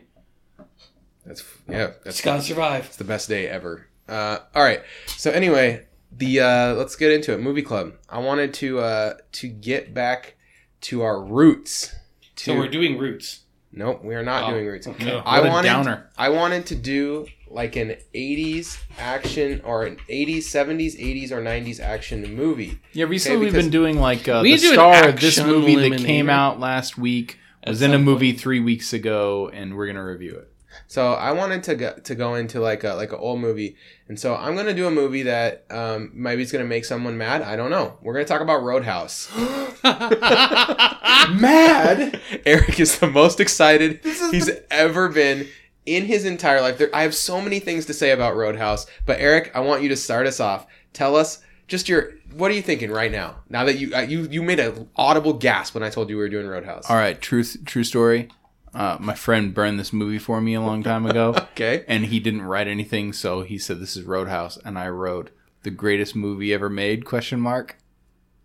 [1.26, 1.78] That's yeah.
[2.04, 2.86] That's It's gotta survive.
[2.88, 3.88] It's the best day ever.
[4.08, 4.82] Uh, all right.
[5.08, 7.40] So anyway, the uh, let's get into it.
[7.40, 7.94] Movie club.
[8.10, 10.36] I wanted to uh, to get back
[10.82, 11.96] to our roots.
[12.38, 13.42] To, So we're doing roots.
[13.72, 14.88] nope, we are not Oh, doing roots.
[14.88, 15.22] okay.
[15.26, 16.10] I What a wanted downer.
[16.18, 21.80] I wanted to do like an 80s action or an 80s, 70s, 80s or 90s
[21.80, 22.80] action movie.
[22.94, 25.38] Yeah, recently Okay, we've been doing like uh, We the do an star of this
[25.38, 28.42] action movie that came out last week was in a movie point.
[28.42, 30.52] three weeks ago, and we're gonna review it.
[30.88, 33.76] So I wanted to go, to go into like a like an old movie,
[34.08, 37.42] and so I'm gonna do a movie that um, maybe it's gonna make someone mad.
[37.42, 37.98] I don't know.
[38.02, 39.30] We're gonna talk about Roadhouse.
[39.84, 42.20] mad.
[42.46, 45.48] Eric is the most excited he's ever been
[45.88, 46.78] in his entire life.
[46.78, 49.90] There, I have so many things to say about Roadhouse, but Eric, I want you
[49.90, 50.68] to start us off.
[50.94, 53.38] Tell us just your what are you thinking right now?
[53.50, 56.22] Now that you uh, you you made an audible gasp when I told you we
[56.24, 56.90] were doing Roadhouse.
[56.90, 58.30] All right, truth, true story.
[58.74, 61.84] Uh, my friend burned this movie for me a long time ago, Okay.
[61.88, 65.32] and he didn't write anything, so he said this is Roadhouse, and I wrote
[65.64, 67.04] the greatest movie ever made?
[67.04, 67.78] Question mark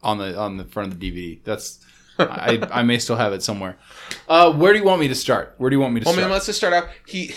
[0.03, 1.40] on the on the front of the DVD.
[1.45, 1.84] That's
[2.31, 3.79] I, I may still have it somewhere.
[4.29, 5.55] Uh, where do you want me to start?
[5.59, 6.25] Where do you want me to Well, I start?
[6.27, 6.89] mean, let's just start out.
[7.07, 7.33] He,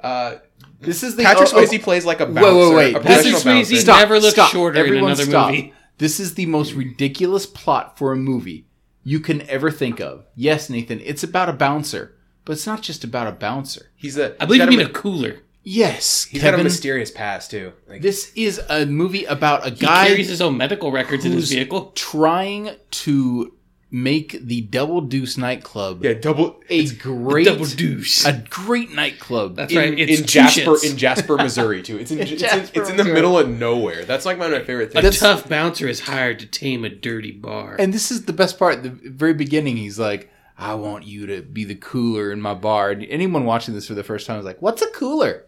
[0.00, 0.36] uh,
[0.80, 2.54] this is the Patrick oh, oh, Swayze plays like a Wait, bouncer.
[2.54, 2.96] wait, wait.
[2.96, 3.76] A Patrick professional Swayze bouncer.
[3.76, 3.98] Stop.
[4.00, 5.72] never looked shorter in another movie.
[5.98, 8.66] This is the most ridiculous plot for a movie
[9.02, 10.26] you can ever think of.
[10.34, 12.14] Yes, Nathan, it's about a bouncer,
[12.44, 13.90] but it's not just about a bouncer.
[13.96, 14.40] He's a.
[14.42, 15.36] I believe you he's mean got a cooler.
[15.68, 17.72] Yes, He's got a Kevin, mysterious past too.
[17.88, 21.32] Like, this is a movie about a He guy carries his own medical records in
[21.32, 21.90] his who's vehicle.
[21.96, 23.52] trying to
[23.96, 28.26] make the Double Deuce nightclub yeah, double a great Double deuce.
[28.26, 29.56] a great nightclub.
[29.56, 29.98] That's in, right.
[29.98, 30.90] It's in two Jasper shits.
[30.90, 31.96] in Jasper, Missouri too.
[31.96, 33.14] It's in, it's, in, Jasper, it's in the Missouri.
[33.14, 34.04] middle of nowhere.
[34.04, 35.02] That's like one of my favorite things.
[35.02, 35.18] A things.
[35.18, 37.76] tough bouncer is hired to tame a dirty bar.
[37.78, 38.82] And this is the best part.
[38.82, 42.90] The very beginning, he's like, "I want you to be the cooler in my bar."
[42.90, 45.45] And anyone watching this for the first time is like, "What's a cooler?"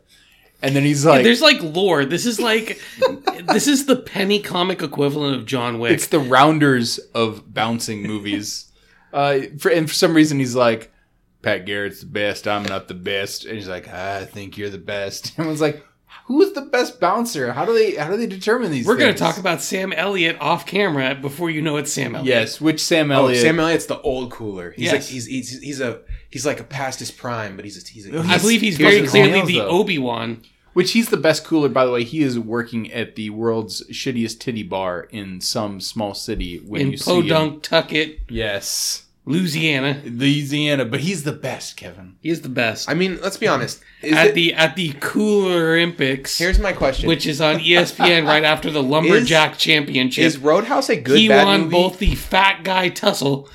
[0.61, 2.05] And then he's like, There's like lore.
[2.05, 2.81] This is like
[3.53, 5.93] this is the penny comic equivalent of John Wick.
[5.93, 8.65] "It's the rounders of bouncing movies."
[9.11, 10.93] Uh, for, and for some reason, he's like,
[11.41, 12.47] "Pat Garrett's the best.
[12.47, 15.83] I'm not the best." And he's like, "I think you're the best." And everyone's like,
[16.27, 17.51] "Who is the best bouncer?
[17.55, 20.37] How do they how do they determine these?" We're going to talk about Sam Elliott
[20.43, 22.27] off camera before you know it's Sam Elliott.
[22.29, 23.41] Yes, which Sam Oh, Elliott?
[23.41, 24.73] Sam Elliott's the old cooler.
[24.73, 24.93] He's Yes.
[24.93, 26.01] like he's, he's he's a
[26.31, 28.83] he's like a past his prime, but he's a, he's a, I believe he's He
[28.85, 29.61] very clearly the.
[29.65, 30.43] Obi Wan.
[30.75, 32.05] Which he's the best cooler, by the way.
[32.05, 36.59] He is working at the world's shittiest titty bar in some small city.
[36.59, 37.23] When in you see him.
[37.23, 40.01] Podunk, Tuckett, yes, Louisiana.
[40.05, 40.85] Louisiana.
[40.85, 42.15] But he's the best, Kevin.
[42.21, 42.89] He is the best.
[42.89, 43.83] I mean, let's be honest.
[44.03, 48.25] Is at it- the at the Cooler Olympics, here's my question: which is on ESPN
[48.27, 50.23] right after the Lumberjack Championship.
[50.25, 51.73] is Roadhouse a good he bad won movie?
[51.73, 53.49] both the fat guy tussle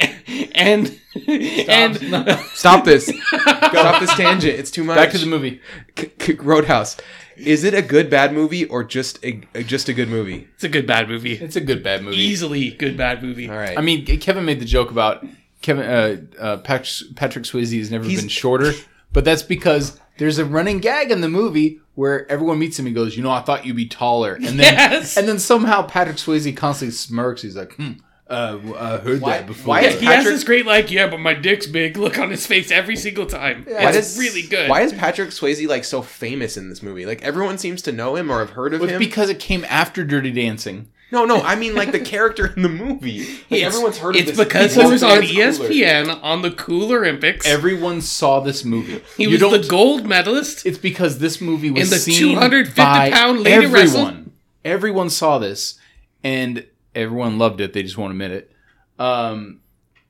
[0.54, 1.96] and and
[2.54, 3.06] Stop this!
[3.26, 4.58] Stop this tangent.
[4.58, 4.96] It's too much.
[4.96, 5.60] Back to the movie.
[5.98, 6.96] C- C- Roadhouse.
[7.36, 10.46] Is it a good bad movie or just a just a good movie?
[10.54, 11.32] it's a good bad movie.
[11.34, 12.18] It's a good bad movie.
[12.18, 13.48] Easily good bad movie.
[13.48, 13.78] All right.
[13.78, 15.24] I mean, Kevin made the joke about
[15.62, 18.72] Kevin uh, uh, Patrick, Patrick Swayze has never He's- been shorter,
[19.12, 22.94] but that's because there's a running gag in the movie where everyone meets him and
[22.94, 25.16] goes, "You know, I thought you'd be taller," and then Yes.
[25.16, 27.40] and then somehow Patrick Swayze constantly smirks.
[27.42, 27.92] He's like, "Hmm,
[28.30, 31.08] uh, I heard Why- that before." why Yeah, is he has this great like, yeah,
[31.08, 31.96] but my dick's big.
[32.04, 33.64] Look on his face every single time.
[33.66, 34.70] Why it's does- really good.
[34.70, 37.04] Why is Patrick Swayze like so famous in this movie?
[37.06, 38.98] Like everyone seems to know him or have heard of It's him.
[38.98, 40.88] because it came after Dirty Dancing.
[41.12, 43.26] no, no, I mean like the character in the movie.
[43.50, 44.38] Like everyone's heard of It's this.
[44.46, 45.70] because he was on E it's cooler.
[45.70, 47.46] ESPN on the Cool Olympics.
[47.48, 49.02] Everyone saw this movie.
[49.16, 50.64] he You was don't- the gold medalist.
[50.64, 53.72] It's because this movie was In the seen 250 by pound lady everyone.
[53.74, 54.16] wrestle?
[54.64, 55.78] Everyone saw this,
[56.22, 56.64] and
[56.94, 57.72] everyone loved it.
[57.72, 58.52] They just won't admit it.
[58.98, 59.60] Um,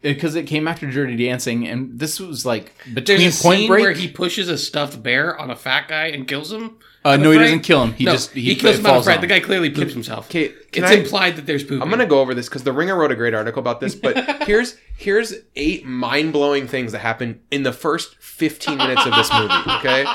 [0.02, 3.82] because it came after Dirty Dancing, and this was like There's a Point scene Break.
[3.82, 6.78] where he pushes a stuffed bear on a fat guy and kills him.
[7.04, 7.92] uh, no, he doesn't kill him.
[7.92, 9.16] He no, just he, he kills him out of falls fright.
[9.18, 10.26] on The guy clearly poops himself.
[10.28, 11.82] Okay, can it's I- implied that there's poop.
[11.82, 13.94] I'm gonna go over this because the Ringer wrote a great article about this.
[13.94, 19.14] But here's here's eight mind blowing things that happen in the first 15 minutes of
[19.14, 19.52] this movie.
[19.80, 20.06] Okay,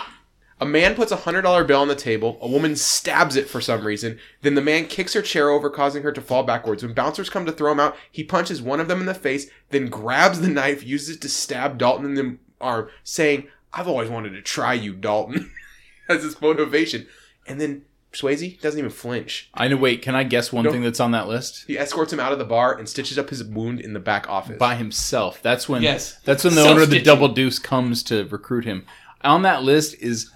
[0.62, 2.38] a man puts a hundred dollar bill on the table.
[2.42, 4.20] A woman stabs it for some reason.
[4.42, 6.82] Then the man kicks her chair over, causing her to fall backwards.
[6.84, 9.48] When bouncers come to throw him out, he punches one of them in the face,
[9.70, 14.10] then grabs the knife, uses it to stab Dalton in the arm, saying, "I've always
[14.10, 15.52] wanted to try you, Dalton."
[16.08, 17.08] As his motivation,
[17.48, 17.84] and then
[18.14, 19.50] Swayze doesn't even flinch.
[19.56, 19.76] I know.
[19.76, 20.72] Wait, can I guess one No.
[20.72, 21.66] thing that's on that list?
[21.68, 24.30] He escorts him out of the bar and stitches up his wound in the back
[24.30, 24.58] office.
[24.58, 25.42] By himself.
[25.42, 25.82] That's when.
[25.82, 26.18] Yes.
[26.24, 28.86] That's when the owner of the Double Deuce comes to recruit him.
[29.24, 30.32] On that list is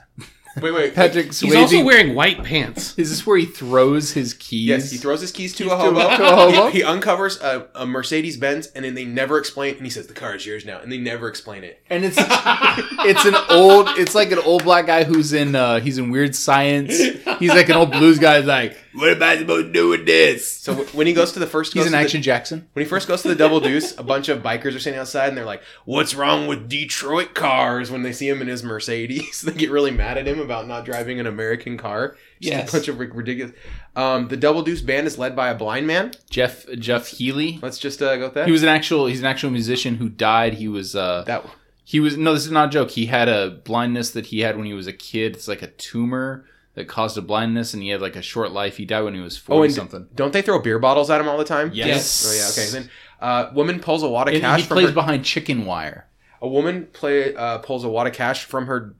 [0.62, 0.96] Wait, wait.
[0.96, 1.58] Patrick He's Swayze.
[1.58, 2.98] also wearing white pants.
[2.98, 4.68] Is this where he throws his keys?
[4.68, 6.00] Yes, he throws his keys to Keys a to hobo.
[6.00, 6.68] to a hobo?
[6.70, 9.76] He, he uncovers a, a Mercedes Benz, and then they never explain.
[9.76, 11.82] And he says, "The car is yours now," and they never explain it.
[11.90, 15.98] and it's it's an old it's like an old black guy who's in uh he's
[15.98, 16.96] in weird science
[17.40, 20.52] he's like an old blues guy like what am i supposed to do with this
[20.52, 22.84] So w- when he goes to the first, he's an to the- action jackson when
[22.86, 25.38] he first goes to the Double Deuce, a bunch of bikers are standing outside, and
[25.38, 29.52] they're like, "What's wrong with Detroit cars?" When they see him in his Mercedes, they
[29.54, 32.16] get really mad at him about not driving an American car.
[32.42, 32.70] Just Yes.
[32.70, 33.54] a bunch of ridiculous.
[33.96, 36.12] Um, the Double Deuce band is led by a blind man.
[36.30, 38.46] jeff jeff healey Let's just uh, go with that.
[38.46, 41.44] he was an actual he's an actual musician who died he was uh that.
[41.84, 44.56] he was no this is not a joke he had a blindness that he had
[44.58, 46.46] when he was a kid it's like a tumor
[46.80, 49.22] that caused a blindness and he had like a short life he died when he
[49.22, 51.70] was 40 Oh, and something don't they throw beer bottles at him all the time?
[51.74, 52.50] yes Oh yeah.
[52.66, 52.72] Okay.
[52.72, 52.90] Then,
[53.22, 54.94] uh, woman pulls a wad of and cash he from plays her.
[54.94, 56.08] behind chicken wire
[56.42, 58.96] A woman play uh, pulls a wad of cash from her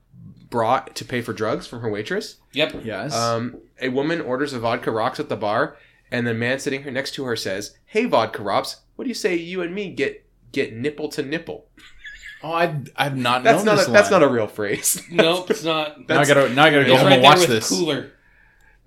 [0.50, 2.36] bra to pay for drugs from her waitress.
[2.52, 2.84] Yep.
[2.84, 5.76] yes Um, a woman orders a vodka rocks at the bar,
[6.10, 9.14] and the man sitting here next to her says, "Hey, vodka rocks, what do you
[9.14, 11.66] say you and me get get nipple to nipple?"
[12.42, 15.02] Oh i've i've not That's known not this a, that's not a real phrase.
[15.10, 16.08] Nope, it's not.
[16.08, 18.12] now i gotta now i gotta go home right and watch this Cooler.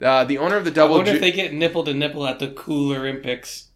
[0.01, 0.95] Uh, the owner of the double.
[0.95, 3.67] I double wonder Ju- if they get nipple to nipple at the Cooler Olympics.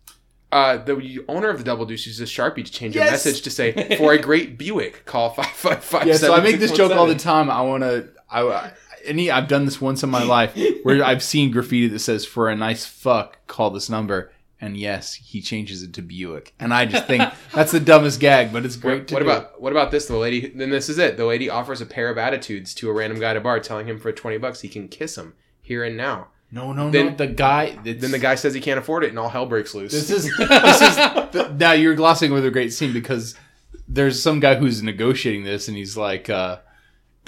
[0.51, 3.07] uh, the owner of the double deuce uses a sharpie to change Yes.
[3.07, 6.41] a message to say, "For a great Buick, call five five five." Yeah, so I
[6.41, 7.49] make this joke all the time.
[7.49, 8.09] I want to.
[8.29, 8.71] I, I
[9.05, 12.49] any I've done this once in my life where I've seen graffiti that says "for
[12.49, 16.85] a nice fuck, call this number." And yes, he changes it to Buick, and I
[16.87, 17.21] just think
[17.53, 18.99] that's the dumbest gag, but it's great.
[19.01, 19.29] What, to what do.
[19.29, 20.07] about what about this?
[20.07, 20.47] The lady.
[20.49, 21.15] Then this is it.
[21.15, 23.87] The lady offers a pair of attitudes to a random guy at a bar, telling
[23.87, 26.29] him for twenty bucks he can kiss him here and now.
[26.51, 26.91] No, no, no.
[26.91, 27.77] Then- The guy.
[27.83, 29.91] Then the guy says he can't afford it, and all hell breaks loose.
[29.91, 33.35] This is this is the, now you're glossing over the great scene because
[33.87, 36.57] there's some guy who's negotiating this, and he's like, uh,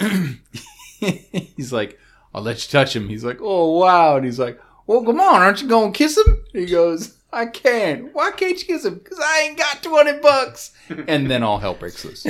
[0.98, 1.98] he's like,
[2.34, 5.42] "I'll let you touch him." He's like, "Oh wow," and he's like, "Well, come on,
[5.42, 8.12] aren't you gonna kiss him?" He goes, "I can't.
[8.14, 8.94] Why can't you kiss him?
[8.94, 10.72] Because I ain't got twenty bucks."
[11.06, 12.26] And then all hell breaks loose.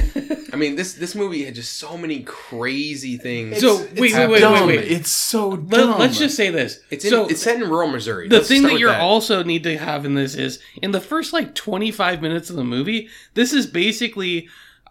[0.53, 3.59] I mean, this this movie had just so many crazy things.
[3.61, 4.67] So, It's- wait, it's wait, wait, dumb.
[4.67, 4.91] wait, wait.
[4.93, 5.99] It's so dumb.
[5.99, 6.79] Let, us just say this.
[6.91, 8.29] it's in, so it's set in rural Missouri.
[8.29, 10.91] the Let's thing start that with you also need to have in this is in
[10.91, 14.49] the first like 25 minutes of the movie this is basically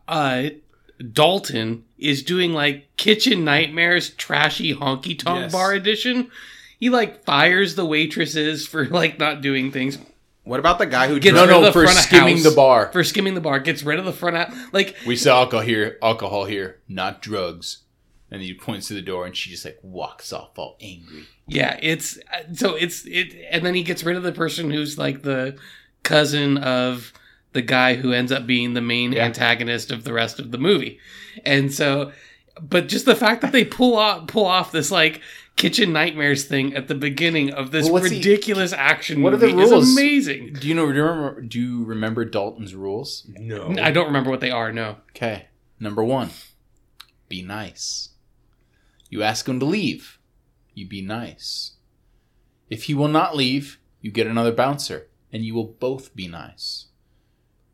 [0.07, 0.49] uh
[1.14, 5.51] dalton is doing like kitchen nightmares trashy honky tonk Yes.
[5.51, 6.30] bar edition
[6.80, 9.97] he like fires the waitresses for like not doing things
[10.43, 12.38] What about the guy who gets no, rid of no, the for front of skimming
[12.38, 12.43] house.
[12.45, 12.89] the bar.
[12.91, 15.97] for skimming the bar gets rid of the front out like We sell alcohol here,
[16.01, 17.80] alcohol here, not drugs.
[18.32, 21.25] And he points to the door, and she just like walks off all angry.
[21.47, 22.19] Yeah, it's
[22.53, 25.57] so it's it, and then he gets rid of the person who's like the
[26.03, 27.11] cousin of
[27.53, 29.25] the guy who ends up being the main Yeah.
[29.25, 30.99] antagonist of the rest of the movie,
[31.43, 32.11] and so,
[32.61, 35.21] but just the fact that they pull off pull off this like
[35.60, 39.38] kitchen nightmares thing at the beginning of this Well, what's he- ridiculous action What are
[39.38, 39.93] the movie is rules?
[39.93, 40.53] amazing.
[40.53, 40.88] Do you know?
[40.91, 41.41] Do you remember?
[41.41, 43.28] Do you remember Dalton's rules?
[43.38, 43.76] no.
[43.80, 44.72] I don't remember what they are.
[44.72, 45.45] No, Okay.
[45.80, 46.32] Number one,
[47.28, 48.10] be nice.
[49.10, 50.18] You ask him to leave.
[50.74, 51.74] You be nice.
[52.70, 56.88] If he will not leave, you get another bouncer, and you will both be nice.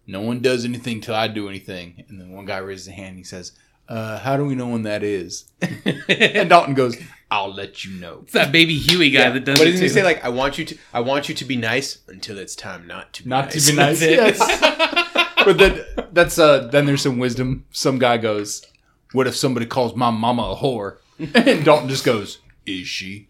[0.07, 2.03] No one does anything till I do anything.
[2.07, 3.09] And then one guy raises a hand.
[3.09, 3.51] And he says,
[3.89, 5.45] uh, "How do we know when that is?"
[6.07, 6.95] and Dalton goes,
[7.31, 9.29] "I'll let you know." that baby Huey guy Yeah.
[9.31, 11.35] that does But it doesn't he say like I want you to I want you
[11.35, 13.65] to be nice until it's time not to be Not nice.
[13.65, 13.99] to be nice.
[13.99, 15.29] That's yes.
[15.45, 17.65] but then that's uh then there's some wisdom.
[17.71, 18.65] Some guy goes,
[19.13, 20.97] "What if somebody calls my mama a whore?"
[21.35, 23.29] And Dalton just goes, "Is she?"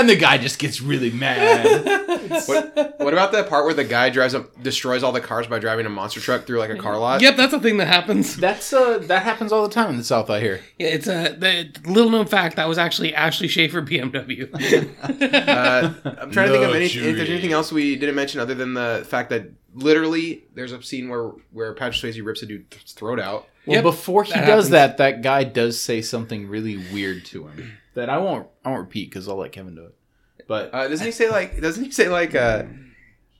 [0.00, 1.96] And the guy just gets really mad.
[2.46, 5.58] What, what about the part where the guy drives up destroys all the cars by
[5.58, 7.20] driving a monster truck through like a car lot?
[7.22, 8.36] Yep, that's a thing that happens.
[8.36, 10.30] That's uh that happens all the time in the South.
[10.30, 10.60] I hear.
[10.78, 14.48] Yeah, it's a the little known fact that was actually Ashley Schaefer BMW.
[15.50, 18.54] Uh, I'm trying to think of any, if there's anything else we didn't mention other
[18.54, 22.92] than the fact that literally there's a scene where where Patrick Swayze rips a dude's
[22.92, 23.48] throat out.
[23.66, 24.70] Well, Yep, before he that does happens.
[24.70, 28.80] that, that guy does say something really weird to him that I won't I won't
[28.80, 29.94] repeat because I'll let Kevin do it.
[30.46, 31.60] But Uh, doesn't he say like?
[31.60, 32.34] Doesn't he say like?
[32.34, 32.64] Uh,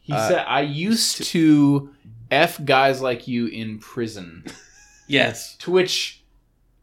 [0.03, 1.90] he uh, said, "I used to
[2.30, 4.44] f guys like you in prison."
[5.09, 5.57] yes.
[5.57, 6.24] To which,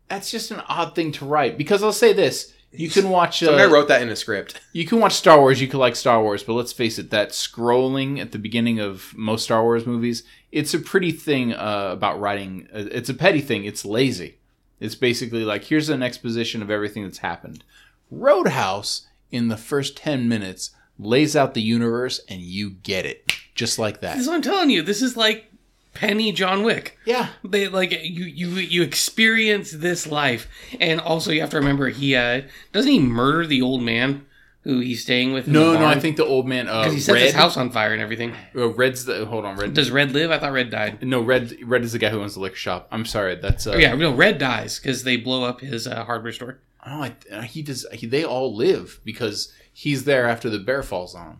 [0.07, 1.57] that's just an odd thing to write.
[1.57, 4.59] Because I'll say this: you can watch, uh, wrote that in a script.
[4.73, 5.61] you can watch Star Wars.
[5.61, 9.13] You could like Star Wars, but let's face it: that scrolling at the beginning of
[9.15, 12.67] most Star Wars movies, it's a pretty thing uh, about writing.
[12.73, 13.63] uh, It's a petty thing.
[13.65, 14.36] It's lazy.
[14.79, 17.63] It's basically like here's an exposition of everything that's happened.
[18.11, 23.79] Roadhouse in the first ten minutes lays out the universe, and you get it just
[23.79, 24.13] like that.
[24.13, 24.81] This is what I'm telling you.
[24.81, 25.51] This is like
[25.93, 26.97] Penny John Wick.
[27.05, 27.29] Yeah.
[27.43, 30.47] They like you you you experience this life,
[30.79, 34.25] and also you have to remember he uh doesn't he murder the old man
[34.67, 35.47] who he's staying with?
[35.47, 36.67] in No, the no, I think the old man.
[36.67, 37.23] Uh, because he sets Red.
[37.25, 38.33] his house on fire and everything.
[38.55, 39.25] Uh, Red's the.
[39.25, 39.73] Hold on, Red.
[39.73, 40.29] Does Red live?
[40.31, 41.01] I thought Red died.
[41.03, 41.55] no, Red.
[41.63, 42.87] Red is the guy who owns the liquor shop.
[42.91, 43.35] I'm sorry.
[43.35, 43.65] That's.
[43.65, 46.59] Uh, Oh, yeah, no, Red dies because they blow up his uh, hardware store.
[46.85, 47.85] Oh, I, uh, he does.
[47.93, 51.37] He, they all live because he's there after the bear falls on him.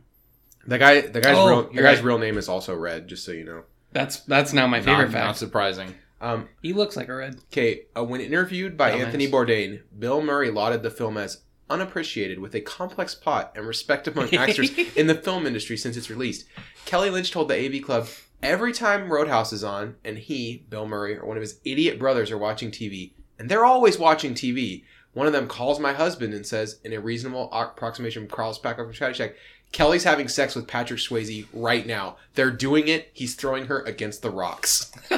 [0.66, 2.04] The guy, the guy's Oh, real, the guy's right.
[2.06, 3.08] real name is also Red.
[3.08, 3.64] Just so you know.
[3.94, 5.94] That's that's now my favorite Not, not surprising.
[6.20, 7.36] Um, He looks like a Red.
[7.52, 9.34] Okay, uh, when interviewed by Oh, Anthony nice.
[9.34, 11.38] Bourdain, Bill Murray lauded the film as
[11.70, 16.10] unappreciated with a complex plot and respect among actors in the film industry since its
[16.10, 16.46] release.
[16.86, 18.08] Kelly Lynch told the AV Club,
[18.42, 22.32] every time Roadhouse is on and he, Bill Murray, or one of his idiot brothers
[22.32, 26.46] are watching TV, and they're always watching TV, one of them calls my husband and
[26.46, 29.34] says, in a reasonable approximation from Carl Spackler from Caddyshack,
[29.72, 32.18] Kelly's having sex with Patrick Swayze right now.
[32.36, 33.10] They're doing it.
[33.14, 34.92] He's throwing her against the rocks.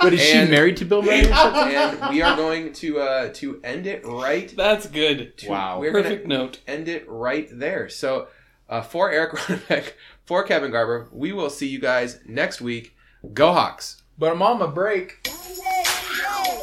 [0.00, 1.20] But is she married to Bill Murray?
[1.20, 1.74] or something?
[1.76, 4.52] and we are going to uh, to end it right.
[4.56, 5.36] That's good.
[5.38, 5.78] To, Wow.
[5.78, 6.58] we're Perfect gonna note.
[6.66, 7.88] end it right there.
[7.88, 8.26] So,
[8.68, 9.92] uh, for Eric Ronnebeck,
[10.24, 12.96] for Kevin Garber, we will see you guys next week.
[13.32, 14.02] Go Hawks!
[14.18, 15.20] but I'm on my break.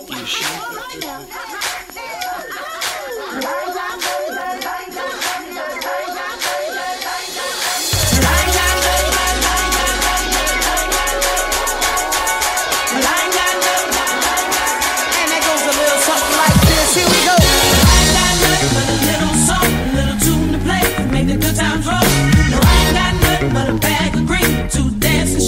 [0.09, 0.25] You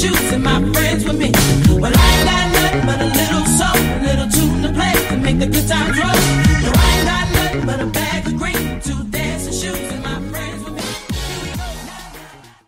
[0.02, 1.32] choosing my friends with me.
[1.80, 5.18] Well, I ain't got nothing but a little soul, a little tune to play to
[5.18, 6.41] make the good times roll.